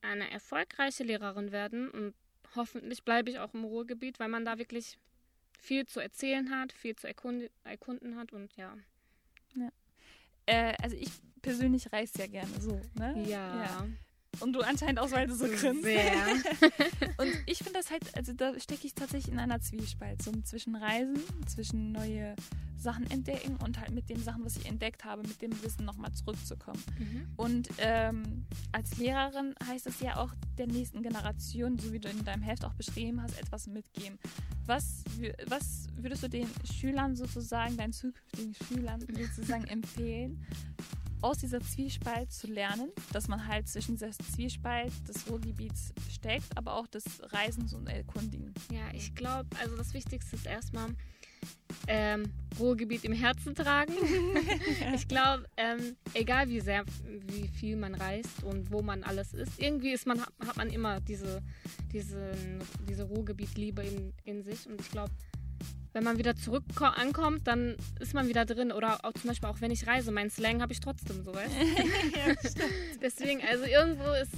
eine 0.00 0.30
erfolgreiche 0.30 1.02
Lehrerin 1.02 1.50
werden 1.50 1.90
und 1.90 2.14
hoffentlich 2.54 3.02
bleibe 3.02 3.30
ich 3.30 3.40
auch 3.40 3.54
im 3.54 3.64
Ruhrgebiet, 3.64 4.20
weil 4.20 4.28
man 4.28 4.44
da 4.44 4.58
wirklich 4.58 4.98
viel 5.60 5.84
zu 5.86 5.98
erzählen 5.98 6.50
hat, 6.50 6.72
viel 6.72 6.94
zu 6.94 7.08
erkunden, 7.08 8.16
hat 8.16 8.32
und 8.32 8.54
ja. 8.56 8.76
Äh, 10.46 10.74
also 10.80 10.96
ich 10.96 11.10
persönlich 11.48 11.92
reise 11.92 12.18
ja 12.18 12.26
gerne 12.26 12.60
so, 12.60 12.80
ne? 12.94 13.24
Ja, 13.28 13.86
Und 14.40 14.52
du 14.52 14.60
anscheinend 14.60 15.00
auch, 15.00 15.10
weil 15.10 15.26
du 15.26 15.34
so 15.34 15.46
grinst. 15.46 15.82
sehr. 15.82 16.12
Und 17.18 17.32
ich 17.46 17.58
finde 17.58 17.74
das 17.74 17.90
halt, 17.90 18.02
also 18.16 18.32
da 18.32 18.58
stecke 18.60 18.86
ich 18.86 18.94
tatsächlich 18.94 19.32
in 19.32 19.40
einer 19.40 19.60
Zwiespalt, 19.60 20.22
so 20.22 20.30
zwischen 20.42 20.76
Reisen, 20.76 21.18
zwischen 21.46 21.92
neue 21.92 22.36
Sachen 22.78 23.10
entdecken 23.10 23.56
und 23.56 23.80
halt 23.80 23.90
mit 23.90 24.08
den 24.08 24.22
Sachen, 24.22 24.44
was 24.44 24.56
ich 24.56 24.66
entdeckt 24.66 25.04
habe, 25.04 25.22
mit 25.22 25.42
dem 25.42 25.50
Wissen 25.64 25.84
nochmal 25.84 26.12
zurückzukommen. 26.12 26.80
Mhm. 26.98 27.26
Und 27.36 27.68
ähm, 27.78 28.46
als 28.70 28.96
Lehrerin 28.98 29.54
heißt 29.66 29.88
es 29.88 29.98
ja 30.00 30.16
auch 30.16 30.32
der 30.58 30.68
nächsten 30.68 31.02
Generation, 31.02 31.76
so 31.78 31.92
wie 31.92 31.98
du 31.98 32.08
in 32.08 32.24
deinem 32.24 32.42
Heft 32.42 32.64
auch 32.64 32.74
beschrieben 32.74 33.20
hast, 33.20 33.36
etwas 33.40 33.66
mitgeben. 33.66 34.18
Was, 34.66 35.02
was 35.46 35.88
würdest 35.96 36.22
du 36.22 36.28
den 36.28 36.46
Schülern 36.72 37.16
sozusagen, 37.16 37.76
deinen 37.76 37.92
zukünftigen 37.92 38.54
Schülern 38.54 39.00
sozusagen 39.00 39.64
empfehlen, 39.68 40.46
aus 41.20 41.38
dieser 41.38 41.60
Zwiespalt 41.60 42.32
zu 42.32 42.46
lernen, 42.46 42.90
dass 43.12 43.28
man 43.28 43.46
halt 43.46 43.68
zwischen 43.68 43.96
dieser 43.96 44.10
Zwiespalt 44.12 44.92
des 45.08 45.28
Ruhrgebiets 45.28 45.92
steckt, 46.10 46.56
aber 46.56 46.74
auch 46.74 46.86
des 46.86 47.04
Reisens 47.32 47.74
und 47.74 47.86
Erkundigen. 47.88 48.54
Ja, 48.70 48.92
ich 48.92 49.14
glaube, 49.14 49.48
also 49.60 49.76
das 49.76 49.94
Wichtigste 49.94 50.36
ist 50.36 50.46
erstmal 50.46 50.94
ähm, 51.86 52.32
Ruhrgebiet 52.58 53.04
im 53.04 53.12
Herzen 53.12 53.54
tragen. 53.54 53.94
ich 54.94 55.08
glaube, 55.08 55.46
ähm, 55.56 55.96
egal 56.14 56.48
wie 56.48 56.60
sehr, 56.60 56.84
wie 57.26 57.48
viel 57.48 57.76
man 57.76 57.94
reist 57.94 58.42
und 58.42 58.70
wo 58.70 58.82
man 58.82 59.02
alles 59.04 59.32
ist, 59.32 59.52
irgendwie 59.58 59.92
ist 59.92 60.06
man, 60.06 60.20
hat 60.20 60.56
man 60.56 60.70
immer 60.70 61.00
diese, 61.00 61.42
diese, 61.92 62.32
diese 62.88 63.04
Ruhrgebiet-Liebe 63.04 63.82
in, 63.82 64.12
in 64.24 64.42
sich. 64.42 64.66
Und 64.66 64.80
ich 64.80 64.90
glaube, 64.90 65.12
wenn 65.92 66.04
man 66.04 66.18
wieder 66.18 66.36
zurück 66.36 66.64
ankommt, 66.80 67.46
dann 67.46 67.76
ist 68.00 68.14
man 68.14 68.28
wieder 68.28 68.44
drin. 68.44 68.72
Oder 68.72 69.04
auch 69.04 69.12
zum 69.12 69.28
Beispiel 69.28 69.48
auch 69.48 69.60
wenn 69.60 69.70
ich 69.70 69.86
reise, 69.86 70.12
meinen 70.12 70.30
Slang 70.30 70.62
habe 70.62 70.72
ich 70.72 70.80
trotzdem 70.80 71.22
so, 71.22 71.34
weißt 71.34 71.52
du? 71.52 72.62
Deswegen, 73.02 73.42
also 73.42 73.64
irgendwo 73.64 74.10
ist 74.12 74.32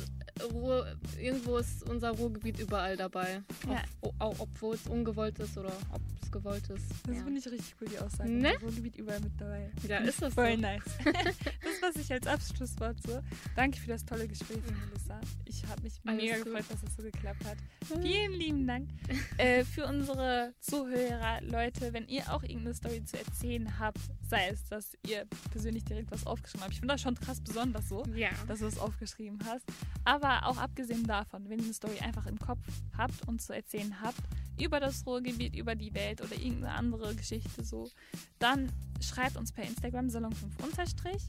Ruhr, 0.52 0.86
irgendwo 1.20 1.58
ist 1.58 1.82
unser 1.88 2.10
Ruhrgebiet 2.10 2.58
überall 2.58 2.96
dabei. 2.96 3.42
Ja. 3.68 3.82
Ob, 4.00 4.14
auch 4.18 4.34
obwohl 4.38 4.74
es 4.74 4.86
ungewollt 4.86 5.38
ist 5.38 5.56
oder 5.58 5.72
ob 5.92 6.00
es 6.22 6.30
gewollt 6.30 6.68
ist. 6.70 6.84
Das 7.06 7.16
ja. 7.16 7.24
finde 7.24 7.38
ich 7.38 7.46
richtig 7.46 7.74
cool, 7.80 7.88
die 7.88 7.98
Aussage. 7.98 8.30
Ne? 8.30 8.54
Ruhrgebiet 8.62 8.96
überall 8.96 9.20
mit 9.20 9.32
dabei. 9.38 9.70
Ja, 9.86 9.98
ist 9.98 10.22
das 10.22 10.34
Voll 10.34 10.54
so. 10.54 10.60
nice. 10.60 10.82
das 11.80 11.94
was 11.96 12.02
ich 12.04 12.12
als 12.12 12.26
Abschlusswort 12.26 13.02
so. 13.04 13.20
Danke 13.56 13.78
für 13.80 13.88
das 13.88 14.04
tolle 14.04 14.28
Gespräch, 14.28 14.58
Melissa. 14.88 15.20
Ich 15.44 15.64
habe 15.66 15.82
mich 15.82 16.00
Alles 16.06 16.22
mega 16.22 16.36
gut. 16.36 16.44
gefreut, 16.46 16.64
dass 16.70 16.82
es 16.82 16.96
so 16.96 17.02
geklappt 17.02 17.44
hat. 17.44 17.56
Vielen 18.00 18.32
lieben 18.32 18.66
Dank. 18.66 18.88
äh, 19.38 19.64
für 19.64 19.86
unsere 19.86 20.54
Zuhörer, 20.60 21.40
Leute, 21.42 21.92
wenn 21.92 22.06
ihr 22.08 22.32
auch 22.32 22.42
irgendeine 22.42 22.74
Story 22.74 23.04
zu 23.04 23.18
erzählen 23.18 23.78
habt, 23.78 23.98
sei 24.28 24.48
es, 24.48 24.64
dass 24.68 24.92
ihr 25.06 25.26
persönlich 25.50 25.84
direkt 25.84 26.10
was 26.10 26.26
aufgeschrieben 26.26 26.62
habt. 26.62 26.72
Ich 26.74 26.80
finde 26.80 26.94
das 26.94 27.00
schon 27.02 27.14
krass 27.14 27.40
besonders 27.40 27.88
so, 27.88 28.04
Ja. 28.14 28.30
dass 28.46 28.60
du 28.60 28.66
es 28.66 28.78
aufgeschrieben 28.78 29.38
hast. 29.44 29.64
Aber 30.04 30.46
auch 30.46 30.58
abgesehen 30.58 31.04
davon, 31.06 31.48
wenn 31.48 31.58
ihr 31.58 31.64
eine 31.64 31.74
Story 31.74 31.98
einfach 32.00 32.26
im 32.26 32.38
Kopf 32.38 32.60
habt 32.96 33.26
und 33.26 33.42
zu 33.42 33.52
erzählen 33.54 34.00
habt, 34.00 34.20
über 34.60 34.78
das 34.78 35.06
Ruhrgebiet, 35.06 35.56
über 35.56 35.74
die 35.74 35.94
Welt 35.94 36.20
oder 36.20 36.34
irgendeine 36.34 36.72
andere 36.74 37.14
Geschichte 37.14 37.64
so, 37.64 37.90
dann 38.38 38.70
schreibt 39.00 39.36
uns 39.36 39.52
per 39.52 39.64
Instagram 39.64 40.08
Salon5 40.08 40.62
unterstrich 40.62 41.22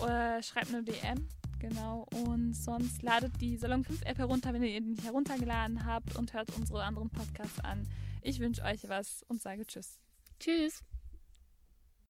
oder 0.00 0.42
schreibt 0.42 0.68
eine 0.68 0.82
DM. 0.82 1.28
Genau, 1.58 2.08
und 2.24 2.54
sonst 2.54 3.02
ladet 3.02 3.40
die 3.40 3.56
Salon 3.56 3.84
5 3.84 4.02
App 4.04 4.18
herunter, 4.18 4.52
wenn 4.52 4.64
ihr 4.64 4.76
ihn 4.76 4.90
nicht 4.90 5.04
heruntergeladen 5.04 5.86
habt 5.86 6.16
und 6.16 6.32
hört 6.32 6.50
unsere 6.56 6.82
anderen 6.82 7.08
Podcasts 7.08 7.60
an. 7.60 7.86
Ich 8.20 8.40
wünsche 8.40 8.62
euch 8.62 8.88
was 8.88 9.22
und 9.28 9.40
sage 9.40 9.64
Tschüss. 9.66 10.00
Tschüss. 10.40 10.82